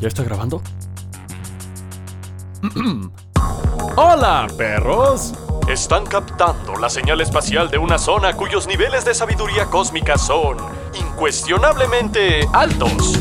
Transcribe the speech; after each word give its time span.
¿Ya 0.00 0.08
está 0.08 0.22
grabando? 0.24 0.62
¡Hola, 3.96 4.46
perros! 4.56 5.34
Están 5.68 6.06
captando 6.06 6.76
la 6.76 6.88
señal 6.88 7.20
espacial 7.20 7.70
de 7.70 7.76
una 7.76 7.98
zona 7.98 8.32
cuyos 8.32 8.66
niveles 8.66 9.04
de 9.04 9.12
sabiduría 9.12 9.66
cósmica 9.66 10.16
son 10.16 10.56
incuestionablemente 10.98 12.48
altos. 12.52 13.20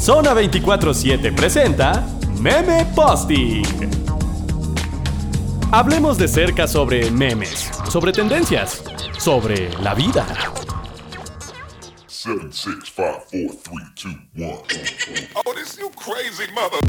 Zona 0.00 0.32
24-7 0.34 1.34
presenta 1.34 2.06
Meme 2.40 2.86
Posting. 2.94 3.64
Hablemos 5.70 6.16
de 6.16 6.28
cerca 6.28 6.66
sobre 6.66 7.10
memes, 7.10 7.70
sobre 7.90 8.12
tendencias, 8.12 8.82
sobre 9.18 9.70
la 9.82 9.94
vida. 9.94 10.26
7, 12.24 12.48
6, 12.50 12.76
5, 12.96 13.26
4, 13.30 13.50
3, 14.00 14.16
2, 14.34 14.62
1. 15.12 15.28
Oh, 15.44 15.52
this 15.52 15.76
you 15.76 15.90
crazy 15.90 16.50
mother. 16.54 16.80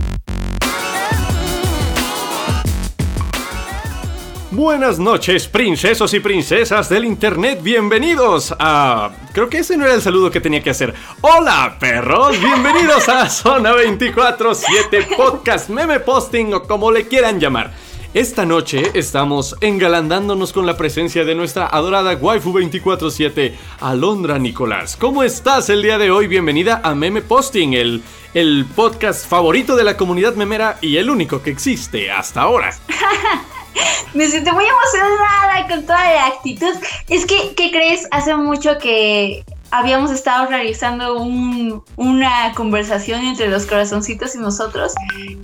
Buenas 4.51 4.97
noches, 4.97 5.49
princesos 5.49 6.13
y 6.13 6.21
princesas 6.21 6.87
del 6.87 7.03
internet. 7.03 7.59
Bienvenidos 7.61 8.55
a. 8.57 9.11
Creo 9.33 9.49
que 9.49 9.57
ese 9.57 9.75
no 9.75 9.83
era 9.83 9.95
el 9.95 10.01
saludo 10.01 10.31
que 10.31 10.39
tenía 10.39 10.63
que 10.63 10.69
hacer. 10.69 10.93
Hola, 11.19 11.75
perros. 11.81 12.39
Bienvenidos 12.39 13.09
a 13.09 13.29
Zona 13.29 13.73
24-7 13.73 15.17
Podcast, 15.17 15.67
Meme 15.67 15.99
Posting 15.99 16.53
o 16.53 16.63
como 16.63 16.89
le 16.93 17.09
quieran 17.09 17.41
llamar. 17.41 17.73
Esta 18.15 18.45
noche 18.45 18.91
estamos 18.93 19.57
engalandándonos 19.59 20.53
con 20.53 20.65
la 20.65 20.77
presencia 20.77 21.25
de 21.25 21.35
nuestra 21.35 21.67
adorada 21.67 22.15
waifu 22.15 22.53
24/7, 22.53 23.53
Alondra 23.81 24.39
Nicolás. 24.39 24.95
¿Cómo 24.95 25.21
estás 25.21 25.69
el 25.69 25.81
día 25.81 25.97
de 25.97 26.11
hoy? 26.11 26.27
Bienvenida 26.27 26.79
a 26.81 26.95
Meme 26.95 27.21
Posting, 27.21 27.73
el, 27.73 28.01
el 28.33 28.65
podcast 28.73 29.27
favorito 29.27 29.75
de 29.75 29.83
la 29.83 29.97
comunidad 29.97 30.35
memera 30.35 30.77
y 30.79 30.95
el 30.95 31.09
único 31.09 31.43
que 31.43 31.49
existe 31.49 32.09
hasta 32.09 32.43
ahora. 32.43 32.73
Me 34.13 34.27
siento 34.27 34.53
muy 34.53 34.63
emocionada 34.63 35.67
con 35.67 35.85
toda 35.85 36.13
la 36.13 36.27
actitud. 36.27 36.73
Es 37.09 37.25
que, 37.25 37.53
¿qué 37.53 37.69
crees? 37.69 38.07
Hace 38.11 38.33
mucho 38.37 38.77
que 38.77 39.43
habíamos 39.77 40.11
estado 40.11 40.47
realizando 40.47 41.17
una 41.17 42.53
conversación 42.55 43.23
entre 43.23 43.47
los 43.47 43.65
corazoncitos 43.65 44.35
y 44.35 44.39
nosotros. 44.39 44.93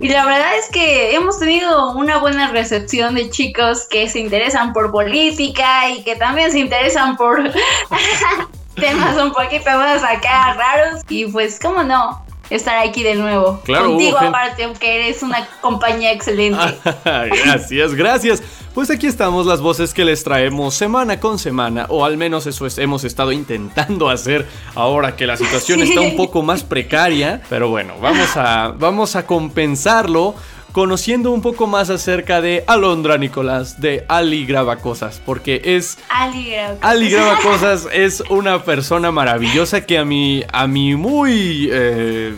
Y 0.00 0.08
la 0.08 0.24
verdad 0.24 0.56
es 0.56 0.68
que 0.70 1.14
hemos 1.14 1.38
tenido 1.38 1.92
una 1.92 2.18
buena 2.18 2.48
recepción 2.50 3.14
de 3.14 3.30
chicos 3.30 3.86
que 3.90 4.08
se 4.08 4.20
interesan 4.20 4.72
por 4.72 4.90
política 4.90 5.90
y 5.90 6.02
que 6.02 6.16
también 6.16 6.50
se 6.50 6.60
interesan 6.60 7.16
por 7.16 7.42
temas 8.74 9.16
un 9.16 9.32
poquito 9.32 9.70
más 9.70 10.02
acá 10.02 10.54
raros. 10.54 11.02
Y 11.08 11.26
pues, 11.26 11.58
¿cómo 11.60 11.82
no? 11.82 12.24
Estar 12.54 12.78
aquí 12.78 13.02
de 13.02 13.14
nuevo. 13.14 13.60
Claro, 13.64 13.90
Contigo 13.90 14.18
aparte, 14.18 14.64
aunque 14.64 14.96
eres 14.96 15.22
una 15.22 15.46
compañía 15.60 16.12
excelente. 16.12 16.58
gracias, 17.04 17.94
gracias. 17.94 18.42
Pues 18.74 18.90
aquí 18.90 19.06
estamos 19.06 19.44
las 19.44 19.60
voces 19.60 19.92
que 19.92 20.02
les 20.02 20.24
traemos 20.24 20.74
semana 20.74 21.20
con 21.20 21.38
semana, 21.38 21.84
o 21.90 22.06
al 22.06 22.16
menos 22.16 22.46
eso 22.46 22.66
hemos 22.78 23.04
estado 23.04 23.30
intentando 23.32 24.08
hacer 24.08 24.46
ahora 24.74 25.14
que 25.14 25.26
la 25.26 25.36
situación 25.36 25.82
está 25.82 26.00
un 26.00 26.16
poco 26.16 26.42
más 26.42 26.62
precaria. 26.64 27.42
Pero 27.50 27.68
bueno, 27.68 27.94
vamos 28.00 28.34
a, 28.36 28.74
vamos 28.78 29.14
a 29.14 29.26
compensarlo 29.26 30.34
conociendo 30.72 31.30
un 31.30 31.42
poco 31.42 31.66
más 31.66 31.90
acerca 31.90 32.40
de 32.40 32.64
Alondra 32.66 33.18
Nicolás, 33.18 33.80
de 33.80 34.04
Ali 34.08 34.46
Graba 34.46 34.76
Cosas, 34.76 35.20
porque 35.24 35.60
es... 35.64 35.98
Ali 36.08 36.50
Graba 36.50 36.74
Cosas. 36.74 36.90
Ali 36.90 37.10
Graba 37.10 37.38
Cosas 37.42 37.88
es 37.92 38.22
una 38.30 38.64
persona 38.64 39.12
maravillosa 39.12 39.82
que 39.82 39.98
a 39.98 40.04
mi, 40.04 40.42
a 40.50 40.66
mi 40.66 40.96
muy 40.96 41.68
eh, 41.70 42.34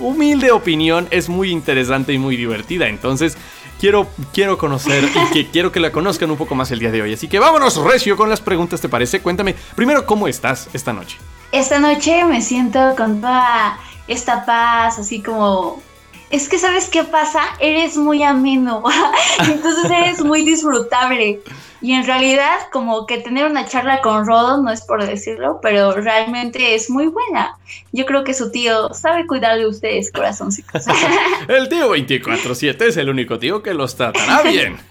humilde 0.00 0.50
opinión 0.50 1.06
es 1.10 1.28
muy 1.28 1.50
interesante 1.50 2.12
y 2.12 2.18
muy 2.18 2.36
divertida. 2.36 2.88
Entonces... 2.88 3.38
Quiero, 3.80 4.06
quiero 4.32 4.56
conocer 4.56 5.04
y 5.04 5.32
que 5.32 5.46
quiero 5.52 5.70
que 5.70 5.80
la 5.80 5.90
conozcan 5.90 6.30
un 6.30 6.38
poco 6.38 6.54
más 6.54 6.70
el 6.70 6.78
día 6.78 6.90
de 6.90 7.02
hoy. 7.02 7.12
Así 7.12 7.28
que 7.28 7.38
vámonos, 7.38 7.76
Recio, 7.76 8.16
con 8.16 8.30
las 8.30 8.40
preguntas, 8.40 8.80
¿te 8.80 8.88
parece? 8.88 9.20
Cuéntame 9.20 9.54
primero 9.74 10.06
cómo 10.06 10.26
estás 10.26 10.68
esta 10.72 10.92
noche. 10.94 11.18
Esta 11.52 11.80
noche 11.80 12.24
me 12.24 12.40
siento 12.40 12.94
con 12.96 13.20
toda 13.20 13.78
esta 14.06 14.46
paz, 14.46 15.00
así 15.00 15.20
como 15.20 15.82
es 16.30 16.48
que 16.48 16.58
sabes 16.58 16.88
qué 16.88 17.04
pasa, 17.04 17.42
eres 17.60 17.96
muy 17.96 18.22
ameno, 18.22 18.82
entonces 19.38 19.90
eres 19.90 20.24
muy 20.24 20.44
disfrutable. 20.44 21.40
Y 21.84 21.92
en 21.92 22.06
realidad, 22.06 22.54
como 22.72 23.04
que 23.04 23.18
tener 23.18 23.44
una 23.44 23.68
charla 23.68 24.00
con 24.00 24.24
Rodo, 24.24 24.62
no 24.62 24.70
es 24.70 24.80
por 24.80 25.04
decirlo, 25.04 25.58
pero 25.60 25.92
realmente 25.92 26.74
es 26.74 26.88
muy 26.88 27.08
buena. 27.08 27.58
Yo 27.92 28.06
creo 28.06 28.24
que 28.24 28.32
su 28.32 28.50
tío 28.50 28.94
sabe 28.94 29.26
cuidar 29.26 29.58
de 29.58 29.66
ustedes, 29.66 30.10
corazoncitos. 30.10 30.86
el 31.48 31.68
tío 31.68 31.94
24-7 31.94 32.86
es 32.86 32.96
el 32.96 33.10
único 33.10 33.38
tío 33.38 33.62
que 33.62 33.74
los 33.74 33.96
tratará 33.96 34.40
bien. 34.42 34.78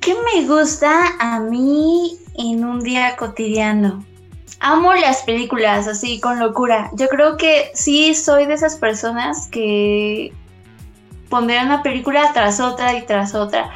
¿Qué 0.00 0.14
me 0.14 0.46
gusta 0.46 1.16
a 1.18 1.40
mí 1.40 2.16
en 2.38 2.64
un 2.64 2.78
día 2.78 3.16
cotidiano? 3.16 4.04
Amo 4.60 4.94
las 4.94 5.24
películas 5.24 5.88
así 5.88 6.20
con 6.20 6.38
locura. 6.38 6.90
Yo 6.94 7.08
creo 7.08 7.36
que 7.36 7.72
sí 7.74 8.14
soy 8.14 8.46
de 8.46 8.54
esas 8.54 8.76
personas 8.76 9.48
que 9.48 10.32
pondré 11.28 11.60
una 11.62 11.82
película 11.82 12.30
tras 12.32 12.60
otra 12.60 12.94
y 12.94 13.02
tras 13.02 13.34
otra. 13.34 13.70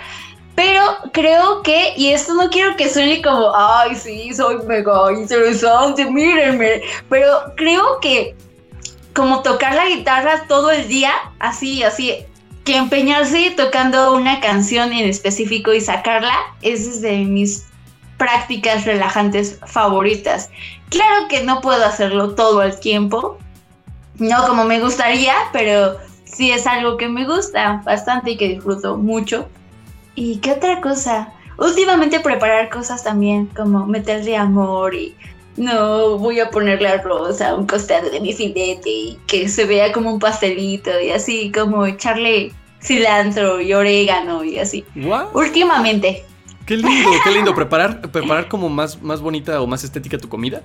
Pero 0.55 0.83
creo 1.13 1.63
que, 1.63 1.95
y 1.97 2.09
esto 2.09 2.35
no 2.35 2.51
quiero 2.51 2.77
que 2.77 2.91
suene 2.91 3.23
como, 3.23 3.53
ay, 3.55 3.95
sí, 3.95 4.33
soy 4.35 4.59
mega 4.67 5.13
interesante, 5.13 6.11
mírenme. 6.11 6.83
Pero 7.09 7.55
creo 7.57 7.99
que 8.01 8.37
como 9.15 9.43
tocar 9.43 9.75
la 9.75 9.87
guitarra 9.87 10.45
todo 10.49 10.71
el 10.71 10.87
día, 10.89 11.13
así, 11.39 11.83
así, 11.83 12.15
que 12.65 12.77
empeñarse 12.77 13.53
tocando 13.57 14.15
una 14.15 14.41
canción 14.41 14.93
en 14.93 15.09
específico 15.09 15.73
y 15.73 15.81
sacarla, 15.81 16.35
es 16.63 17.01
de 17.01 17.19
mis 17.19 17.67
prácticas 18.19 18.85
relajantes 18.85 19.59
favoritas. 19.67 20.51
Claro 20.91 21.27
que 21.29 21.43
no 21.43 21.61
puedo 21.63 21.85
hacerlo 21.85 22.35
todo 22.35 22.63
el 22.63 22.79
tiempo, 22.79 23.39
no 24.17 24.47
como 24.47 24.65
me 24.65 24.81
gustaría, 24.81 25.35
pero 25.53 25.97
sí 26.33 26.51
es 26.51 26.67
algo 26.67 26.97
que 26.97 27.09
me 27.09 27.25
gusta 27.27 27.83
bastante 27.85 28.33
y 28.33 28.37
que 28.37 28.49
disfruto 28.49 28.97
mucho. 28.97 29.49
¿Y 30.15 30.37
qué 30.39 30.53
otra 30.53 30.81
cosa? 30.81 31.33
Últimamente 31.59 32.21
preparar 32.21 32.69
cosas 32.71 33.05
también, 33.05 33.47
como 33.47 33.87
meterle 33.87 34.37
amor 34.37 34.95
y 34.95 35.15
no 35.57 36.17
voy 36.19 36.41
a 36.41 36.51
ponerle 36.51 36.89
arroz 36.89 37.41
a 37.41 37.55
un 37.55 37.67
costado 37.67 38.11
de 38.11 38.21
mi 38.21 38.33
filete 38.33 38.89
y 38.89 39.19
que 39.27 39.49
se 39.49 39.67
vea 39.67 39.93
como 39.93 40.13
un 40.13 40.19
pastelito 40.19 40.91
y 41.01 41.11
así 41.11 41.53
como 41.53 41.85
echarle 41.85 42.53
cilantro 42.81 43.61
y 43.61 43.73
orégano 43.75 44.43
y 44.43 44.59
así. 44.59 44.85
Últimamente. 45.35 46.25
Qué 46.67 46.77
lindo, 46.77 47.11
qué 47.25 47.31
lindo 47.31 47.55
preparar 47.55 48.01
preparar 48.01 48.49
como 48.49 48.69
más 48.69 49.03
más 49.03 49.21
bonita 49.21 49.61
o 49.61 49.67
más 49.67 49.85
estética 49.85 50.19
tu 50.19 50.29
comida. 50.29 50.63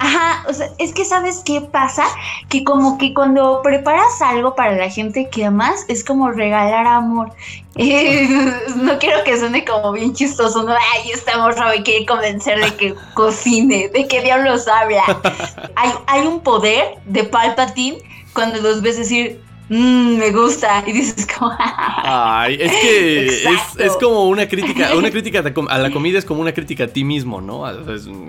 Ajá, 0.00 0.44
o 0.48 0.52
sea, 0.52 0.70
es 0.78 0.92
que 0.92 1.04
sabes 1.04 1.42
qué 1.44 1.60
pasa, 1.60 2.04
que 2.48 2.62
como 2.62 2.98
que 2.98 3.12
cuando 3.12 3.60
preparas 3.62 4.22
algo 4.22 4.54
para 4.54 4.76
la 4.76 4.88
gente 4.88 5.28
que 5.28 5.44
amas, 5.44 5.84
es 5.88 6.04
como 6.04 6.30
regalar 6.30 6.86
amor. 6.86 7.32
no 7.76 8.98
quiero 8.98 9.24
que 9.24 9.38
suene 9.38 9.64
como 9.64 9.92
bien 9.92 10.14
chistoso, 10.14 10.62
no, 10.62 10.72
ay, 10.72 11.10
esta 11.12 11.38
morra 11.38 11.70
me 11.70 11.82
quiere 11.82 12.06
convencer 12.06 12.60
de 12.64 12.76
que 12.76 12.94
cocine, 13.14 13.88
de 13.88 14.06
que 14.06 14.22
diablos 14.22 14.68
habla. 14.68 15.02
hay, 15.76 15.90
hay 16.06 16.26
un 16.26 16.40
poder 16.40 16.98
de 17.06 17.24
Palpatine 17.24 17.98
cuando 18.34 18.60
los 18.60 18.82
ves 18.82 18.98
decir, 18.98 19.42
mmm, 19.68 20.16
me 20.18 20.30
gusta. 20.30 20.82
Y 20.86 20.92
dices 20.92 21.26
como... 21.26 21.52
Ay, 21.58 22.58
es 22.60 22.72
que 22.72 23.26
es, 23.78 23.96
como 24.00 24.28
una 24.28 24.48
crítica, 24.48 24.94
una 24.96 25.10
crítica 25.10 25.42
a 25.68 25.78
la 25.78 25.90
comida 25.90 26.18
es 26.18 26.24
como 26.24 26.40
una 26.40 26.52
crítica 26.52 26.84
a 26.84 26.88
ti 26.88 27.04
mismo, 27.04 27.40
¿no? 27.40 27.64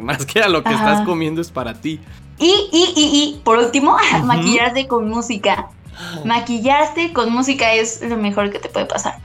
más 0.02 0.26
que 0.26 0.42
a 0.42 0.50
lo 0.50 0.64
que 0.64 0.74
estás 0.74 1.02
comiendo 1.06 1.42
es 1.42 1.52
para 1.52 1.74
ti. 1.74 2.00
Y, 2.38 2.54
y, 2.72 2.94
y, 2.96 3.04
y, 3.22 3.42
por 3.44 3.58
último, 3.58 3.98
maquillarte 4.24 4.88
con 4.88 5.10
música. 5.10 5.70
Maquillarte 6.26 7.12
con 7.12 7.32
música 7.34 7.74
es 7.74 8.02
lo 8.02 8.16
mejor 8.16 8.50
que 8.50 8.60
te 8.60 8.70
puede 8.70 8.86
pasar. 8.86 9.16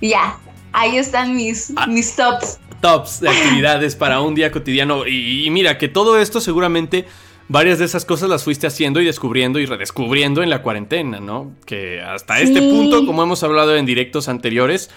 ya, 0.00 0.38
ahí 0.72 0.96
están 0.96 1.34
mis, 1.34 1.72
ah. 1.76 1.86
mis 1.86 2.14
tops. 2.14 2.60
Tops 2.80 3.20
de 3.20 3.30
actividades 3.30 3.96
para 3.96 4.20
un 4.20 4.34
día 4.34 4.52
cotidiano. 4.52 5.06
y 5.06 5.48
mira, 5.50 5.78
que 5.78 5.88
todo 5.88 6.18
esto 6.18 6.40
seguramente 6.40 7.06
varias 7.48 7.78
de 7.78 7.84
esas 7.84 8.04
cosas 8.04 8.28
las 8.28 8.44
fuiste 8.44 8.66
haciendo 8.66 9.00
y 9.00 9.04
descubriendo 9.04 9.58
y 9.58 9.66
redescubriendo 9.66 10.42
en 10.42 10.50
la 10.50 10.62
cuarentena, 10.62 11.20
¿no? 11.20 11.52
Que 11.66 12.00
hasta 12.00 12.40
este 12.40 12.60
punto, 12.60 13.06
como 13.06 13.22
hemos 13.22 13.42
hablado 13.42 13.76
en 13.76 13.86
directos 13.86 14.28
anteriores, 14.28 14.90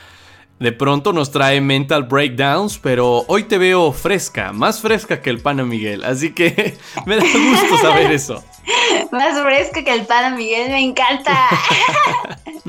de 0.60 0.72
pronto 0.72 1.14
nos 1.14 1.32
trae 1.32 1.62
mental 1.62 2.04
breakdowns, 2.04 2.80
pero 2.80 3.26
hoy 3.28 3.44
te 3.44 3.58
veo 3.58 3.92
fresca, 3.92 4.54
más 4.54 4.82
fresca 4.82 5.22
que 5.22 5.30
el 5.30 5.40
pana 5.40 5.64
Miguel, 5.64 6.04
así 6.04 6.34
que 6.34 6.78
me 7.06 7.18
da 7.18 7.24
gusto 7.24 7.78
saber 7.78 8.12
eso. 8.12 8.44
Más 9.12 9.42
fresca 9.42 9.84
que 9.84 9.94
el 9.94 10.06
pana 10.06 10.36
Miguel, 10.36 10.70
me 10.70 10.82
encanta. 10.82 11.50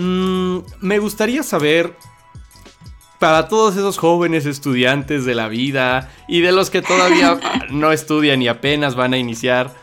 Mm, 0.00 0.60
me 0.80 1.00
gustaría 1.00 1.42
saber 1.42 1.92
para 3.18 3.48
todos 3.48 3.76
esos 3.76 3.98
jóvenes 3.98 4.46
estudiantes 4.46 5.24
de 5.24 5.34
la 5.34 5.48
vida 5.48 6.10
y 6.28 6.40
de 6.40 6.52
los 6.52 6.70
que 6.70 6.82
todavía 6.82 7.38
no 7.70 7.92
estudian 7.92 8.42
y 8.42 8.48
apenas 8.48 8.94
van 8.94 9.14
a 9.14 9.18
iniciar, 9.18 9.74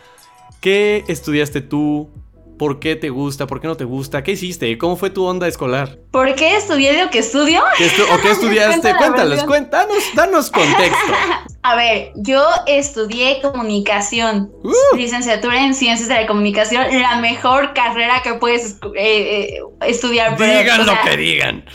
¿qué 0.62 1.04
estudiaste 1.08 1.62
tú? 1.62 2.10
¿Por 2.58 2.80
qué 2.80 2.96
te 2.96 3.10
gusta? 3.10 3.48
¿Por 3.48 3.60
qué 3.60 3.68
no 3.68 3.76
te 3.76 3.84
gusta? 3.84 4.24
¿Qué 4.24 4.32
hiciste? 4.32 4.78
¿Cómo 4.78 4.96
fue 4.96 5.10
tu 5.10 5.26
onda 5.26 5.48
escolar? 5.48 5.98
¿Por 6.12 6.36
qué 6.36 6.56
estudié 6.56 7.04
lo 7.04 7.10
que 7.10 7.20
estudio? 7.20 7.62
¿O 7.62 8.22
qué 8.22 8.32
estudiaste? 8.32 8.96
Cuéntanos, 8.96 9.44
cuéntanos, 9.44 10.04
danos 10.14 10.50
contexto. 10.50 11.14
A 11.64 11.76
ver, 11.76 12.12
yo 12.16 12.46
estudié 12.68 13.42
comunicación, 13.42 14.52
uh. 14.64 14.96
licenciatura 14.96 15.66
en 15.66 15.74
ciencias 15.74 16.08
de 16.08 16.16
la 16.16 16.28
comunicación, 16.28 16.86
la 17.02 17.18
mejor 17.18 17.74
carrera 17.74 18.22
que 18.22 18.36
puedes 18.36 18.78
eh, 18.96 19.58
eh, 19.58 19.60
estudiar. 19.82 20.38
Digan 20.38 20.86
lo 20.86 20.94
que 21.04 21.18
digan. 21.18 21.66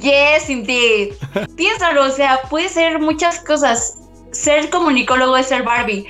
Yes, 0.00 0.48
indeed. 0.48 1.14
Piénsalo, 1.56 2.04
o 2.04 2.10
sea, 2.10 2.40
puede 2.48 2.68
ser 2.68 3.00
muchas 3.00 3.40
cosas 3.40 3.98
ser 4.32 4.68
comunicólogo 4.70 5.36
es 5.36 5.46
ser 5.46 5.62
Barbie. 5.62 6.06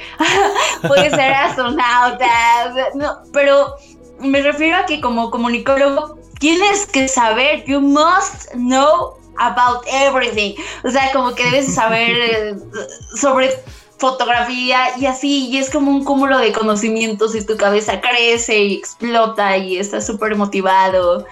Puede 0.87 1.11
ser 1.11 1.33
astronauta. 1.33 2.75
No, 2.95 3.23
pero 3.33 3.77
me 4.21 4.43
refiero 4.43 4.77
a 4.79 4.87
que 4.87 5.01
como 5.01 5.31
comunicólogo 5.31 6.19
tienes 6.39 6.87
que 6.87 7.09
saber, 7.09 7.65
you 7.65 7.81
must 7.81 8.53
know 8.55 9.17
about 9.39 9.85
everything. 9.89 10.55
O 10.85 10.91
sea, 10.91 11.13
como 11.13 11.35
que 11.35 11.45
debes 11.45 11.75
saber 11.75 12.17
eh, 12.17 12.57
sobre 13.17 13.51
fotografía 13.99 14.99
y 14.99 15.07
así, 15.07 15.49
y 15.49 15.59
es 15.59 15.71
como 15.71 15.91
un 15.91 16.05
cúmulo 16.05 16.39
de 16.39 16.53
conocimientos 16.53 17.35
y 17.35 17.45
tu 17.45 17.57
cabeza 17.57 18.01
crece 18.01 18.59
y 18.59 18.75
explota 18.75 19.57
y 19.57 19.79
estás 19.79 20.07
súper 20.07 20.37
motivado. 20.37 21.27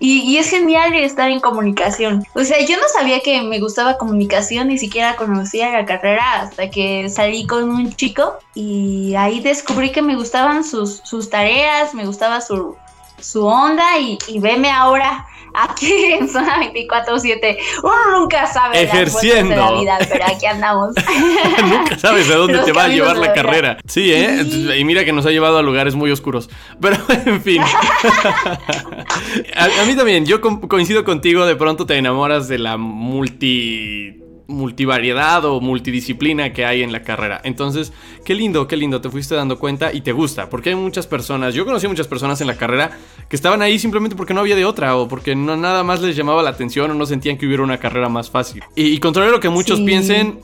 Y, 0.00 0.36
es 0.36 0.50
genial 0.50 0.92
estar 0.94 1.30
en 1.30 1.40
comunicación. 1.40 2.26
O 2.34 2.44
sea, 2.44 2.60
yo 2.60 2.76
no 2.76 2.82
sabía 2.92 3.20
que 3.20 3.40
me 3.40 3.58
gustaba 3.58 3.96
comunicación, 3.96 4.68
ni 4.68 4.76
siquiera 4.76 5.16
conocía 5.16 5.70
la 5.70 5.86
carrera 5.86 6.42
hasta 6.42 6.68
que 6.68 7.08
salí 7.08 7.46
con 7.46 7.70
un 7.70 7.90
chico 7.94 8.34
y 8.54 9.14
ahí 9.14 9.40
descubrí 9.40 9.92
que 9.92 10.02
me 10.02 10.14
gustaban 10.14 10.62
sus, 10.62 11.00
sus 11.04 11.30
tareas, 11.30 11.94
me 11.94 12.04
gustaba 12.04 12.42
su, 12.42 12.76
su 13.18 13.46
onda 13.46 13.98
y, 13.98 14.18
y 14.28 14.40
veme 14.40 14.70
ahora 14.70 15.26
aquí 15.54 16.12
en 16.12 16.28
zona 16.28 16.60
24-7. 16.60 17.56
Uno 17.82 18.20
nunca 18.20 18.46
sabe 18.46 18.82
Ejerciendo. 18.82 19.50
de 19.50 19.56
la 19.56 19.72
vida, 19.72 19.98
pero 20.10 20.24
aquí 20.26 20.46
andamos. 20.46 20.94
nunca 21.70 21.98
sabes 21.98 22.30
a 22.30 22.36
dónde 22.36 22.58
te 22.58 22.72
va 22.72 22.84
a 22.84 22.88
llevar 22.88 23.16
la 23.16 23.32
carrera. 23.32 23.78
Sí, 23.86 24.12
¿eh? 24.12 24.44
Y 24.78 24.84
mira 24.84 25.04
que 25.04 25.12
nos 25.12 25.24
ha 25.26 25.30
llevado 25.30 25.58
a 25.58 25.62
lugares 25.62 25.94
muy 25.94 26.10
oscuros. 26.10 26.50
Pero, 26.80 26.96
en 27.26 27.40
fin. 27.42 27.62
a 29.56 29.84
mí 29.86 29.96
también, 29.96 30.26
yo 30.26 30.40
coincido 30.40 31.04
contigo, 31.04 31.46
de 31.46 31.56
pronto 31.56 31.86
te 31.86 31.96
enamoras 31.96 32.48
de 32.48 32.58
la 32.58 32.76
multi 32.76 34.23
multivariedad 34.46 35.44
o 35.44 35.60
multidisciplina 35.60 36.52
que 36.52 36.64
hay 36.64 36.82
en 36.82 36.92
la 36.92 37.02
carrera. 37.02 37.40
Entonces, 37.44 37.92
qué 38.24 38.34
lindo, 38.34 38.66
qué 38.66 38.76
lindo, 38.76 39.00
te 39.00 39.10
fuiste 39.10 39.34
dando 39.34 39.58
cuenta 39.58 39.92
y 39.92 40.02
te 40.02 40.12
gusta, 40.12 40.50
porque 40.50 40.70
hay 40.70 40.76
muchas 40.76 41.06
personas, 41.06 41.54
yo 41.54 41.64
conocí 41.64 41.88
muchas 41.88 42.06
personas 42.06 42.40
en 42.40 42.46
la 42.46 42.56
carrera 42.56 42.98
que 43.28 43.36
estaban 43.36 43.62
ahí 43.62 43.78
simplemente 43.78 44.16
porque 44.16 44.34
no 44.34 44.40
había 44.40 44.56
de 44.56 44.64
otra 44.64 44.96
o 44.96 45.08
porque 45.08 45.34
no, 45.34 45.56
nada 45.56 45.82
más 45.82 46.00
les 46.02 46.16
llamaba 46.16 46.42
la 46.42 46.50
atención 46.50 46.90
o 46.90 46.94
no 46.94 47.06
sentían 47.06 47.38
que 47.38 47.46
hubiera 47.46 47.62
una 47.62 47.78
carrera 47.78 48.08
más 48.08 48.30
fácil. 48.30 48.62
Y, 48.74 48.98
contrario 48.98 49.30
a 49.30 49.34
lo 49.36 49.40
que 49.40 49.48
muchos 49.48 49.80
piensen, 49.80 50.40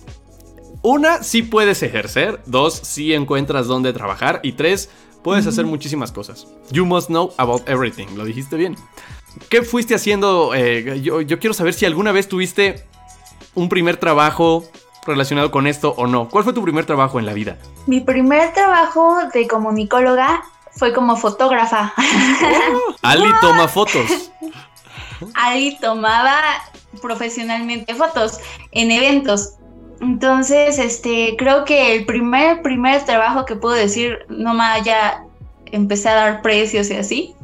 una, 0.83 1.23
sí 1.23 1.43
puedes 1.43 1.83
ejercer, 1.83 2.41
dos, 2.47 2.75
sí 2.75 3.13
encuentras 3.13 3.67
dónde 3.67 3.93
trabajar 3.93 4.41
y 4.43 4.53
tres, 4.53 4.91
puedes 5.23 5.47
hacer 5.47 5.67
muchísimas 5.67 6.11
cosas. 6.11 6.47
You 6.71 6.87
must 6.87 7.09
know 7.09 7.33
about 7.37 7.69
everything, 7.69 8.07
lo 8.17 8.25
dijiste 8.25 8.57
bien. 8.57 8.77
¿Qué 9.49 9.63
fuiste 9.63 9.95
haciendo? 9.95 10.55
Eh, 10.55 11.01
yo, 11.03 11.21
yo 11.21 11.39
quiero 11.39 11.55
saber 11.55 11.75
si 11.75 11.87
alguna 11.87 12.11
vez 12.11 12.29
tuviste 12.29 12.85
un 13.55 13.69
primer 13.69 13.97
trabajo 13.97 14.65
relacionado 15.07 15.51
con 15.51 15.67
esto 15.67 15.95
o 15.97 16.07
no. 16.07 16.29
¿Cuál 16.29 16.45
fue 16.45 16.53
tu 16.53 16.63
primer 16.63 16.85
trabajo 16.85 17.19
en 17.19 17.27
la 17.27 17.33
vida? 17.33 17.57
Mi 17.87 18.01
primer 18.01 18.53
trabajo 18.53 19.19
de 19.33 19.47
comunicóloga 19.49 20.43
fue 20.73 20.93
como 20.93 21.17
fotógrafa. 21.17 21.93
Ali 23.03 23.29
toma 23.41 23.69
fotos. 23.69 24.31
Ali 25.35 25.79
tomaba 25.81 26.41
profesionalmente 27.03 27.95
fotos 27.95 28.39
en 28.73 28.91
eventos. 28.91 29.55
Entonces, 30.01 30.79
este, 30.79 31.35
creo 31.37 31.65
que 31.65 31.95
el 31.95 32.07
primer, 32.07 32.63
primer 32.63 33.05
trabajo 33.05 33.45
que 33.45 33.55
puedo 33.55 33.75
decir, 33.75 34.21
no 34.29 34.55
me 34.55 34.65
haya 34.65 35.25
empecé 35.73 36.09
a 36.09 36.15
dar 36.15 36.43
precios 36.43 36.91
y 36.91 36.95
así, 36.95 37.35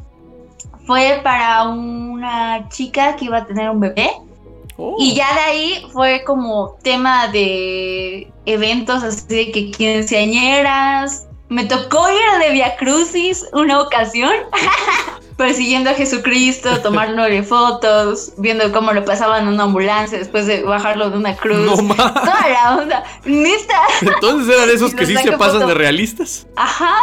fue 0.85 1.19
para 1.23 1.63
una 1.63 2.67
chica 2.69 3.15
que 3.15 3.25
iba 3.25 3.37
a 3.37 3.45
tener 3.45 3.69
un 3.69 3.79
bebé 3.79 4.09
Oh. 4.77 4.95
Y 4.99 5.15
ya 5.15 5.33
de 5.33 5.39
ahí 5.39 5.87
fue 5.91 6.23
como 6.23 6.77
tema 6.83 7.27
de 7.27 8.31
eventos 8.45 9.03
así 9.03 9.27
de 9.27 9.51
que 9.51 9.71
quinceañeras. 9.71 11.27
Me 11.49 11.65
tocó 11.65 12.09
ir 12.09 12.43
de 12.43 12.51
Via 12.51 12.75
Crucis 12.75 13.45
una 13.53 13.79
ocasión, 13.81 14.31
persiguiendo 15.37 15.89
a 15.89 15.93
Jesucristo, 15.93 16.81
tomándole 16.81 17.41
fotos, 17.43 18.33
viendo 18.37 18.71
cómo 18.73 18.91
lo 18.91 19.05
pasaban 19.05 19.43
en 19.43 19.53
una 19.53 19.63
ambulancia 19.63 20.17
después 20.17 20.45
de 20.45 20.63
bajarlo 20.63 21.09
de 21.09 21.17
una 21.17 21.35
cruz. 21.35 21.81
No 21.81 21.95
Toda 21.95 22.49
la 22.49 22.77
onda. 22.77 23.03
Entonces 24.01 24.53
eran 24.53 24.69
esos 24.69 24.93
que 24.95 25.05
sí 25.05 25.15
se 25.15 25.31
pasan 25.37 25.67
de 25.67 25.73
realistas. 25.73 26.47
Ajá. 26.55 26.95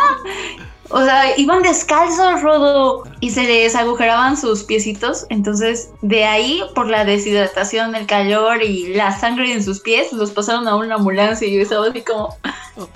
O 0.96 1.04
sea, 1.04 1.36
iban 1.36 1.60
descalzos, 1.62 2.40
Rodo, 2.40 3.02
y 3.18 3.30
se 3.30 3.42
les 3.42 3.74
agujeraban 3.74 4.36
sus 4.36 4.62
piecitos. 4.62 5.26
Entonces, 5.28 5.90
de 6.02 6.24
ahí, 6.24 6.62
por 6.72 6.88
la 6.88 7.04
deshidratación, 7.04 7.96
el 7.96 8.06
calor 8.06 8.62
y 8.62 8.94
la 8.94 9.10
sangre 9.18 9.52
en 9.52 9.64
sus 9.64 9.80
pies, 9.80 10.12
los 10.12 10.30
pasaron 10.30 10.68
a 10.68 10.76
una 10.76 10.94
ambulancia 10.94 11.48
y 11.48 11.56
yo 11.56 11.62
estaba 11.62 11.88
así 11.88 12.02
como, 12.02 12.36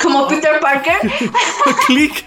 como 0.00 0.28
Peter 0.28 0.60
Parker. 0.60 0.94
Click. 1.88 2.24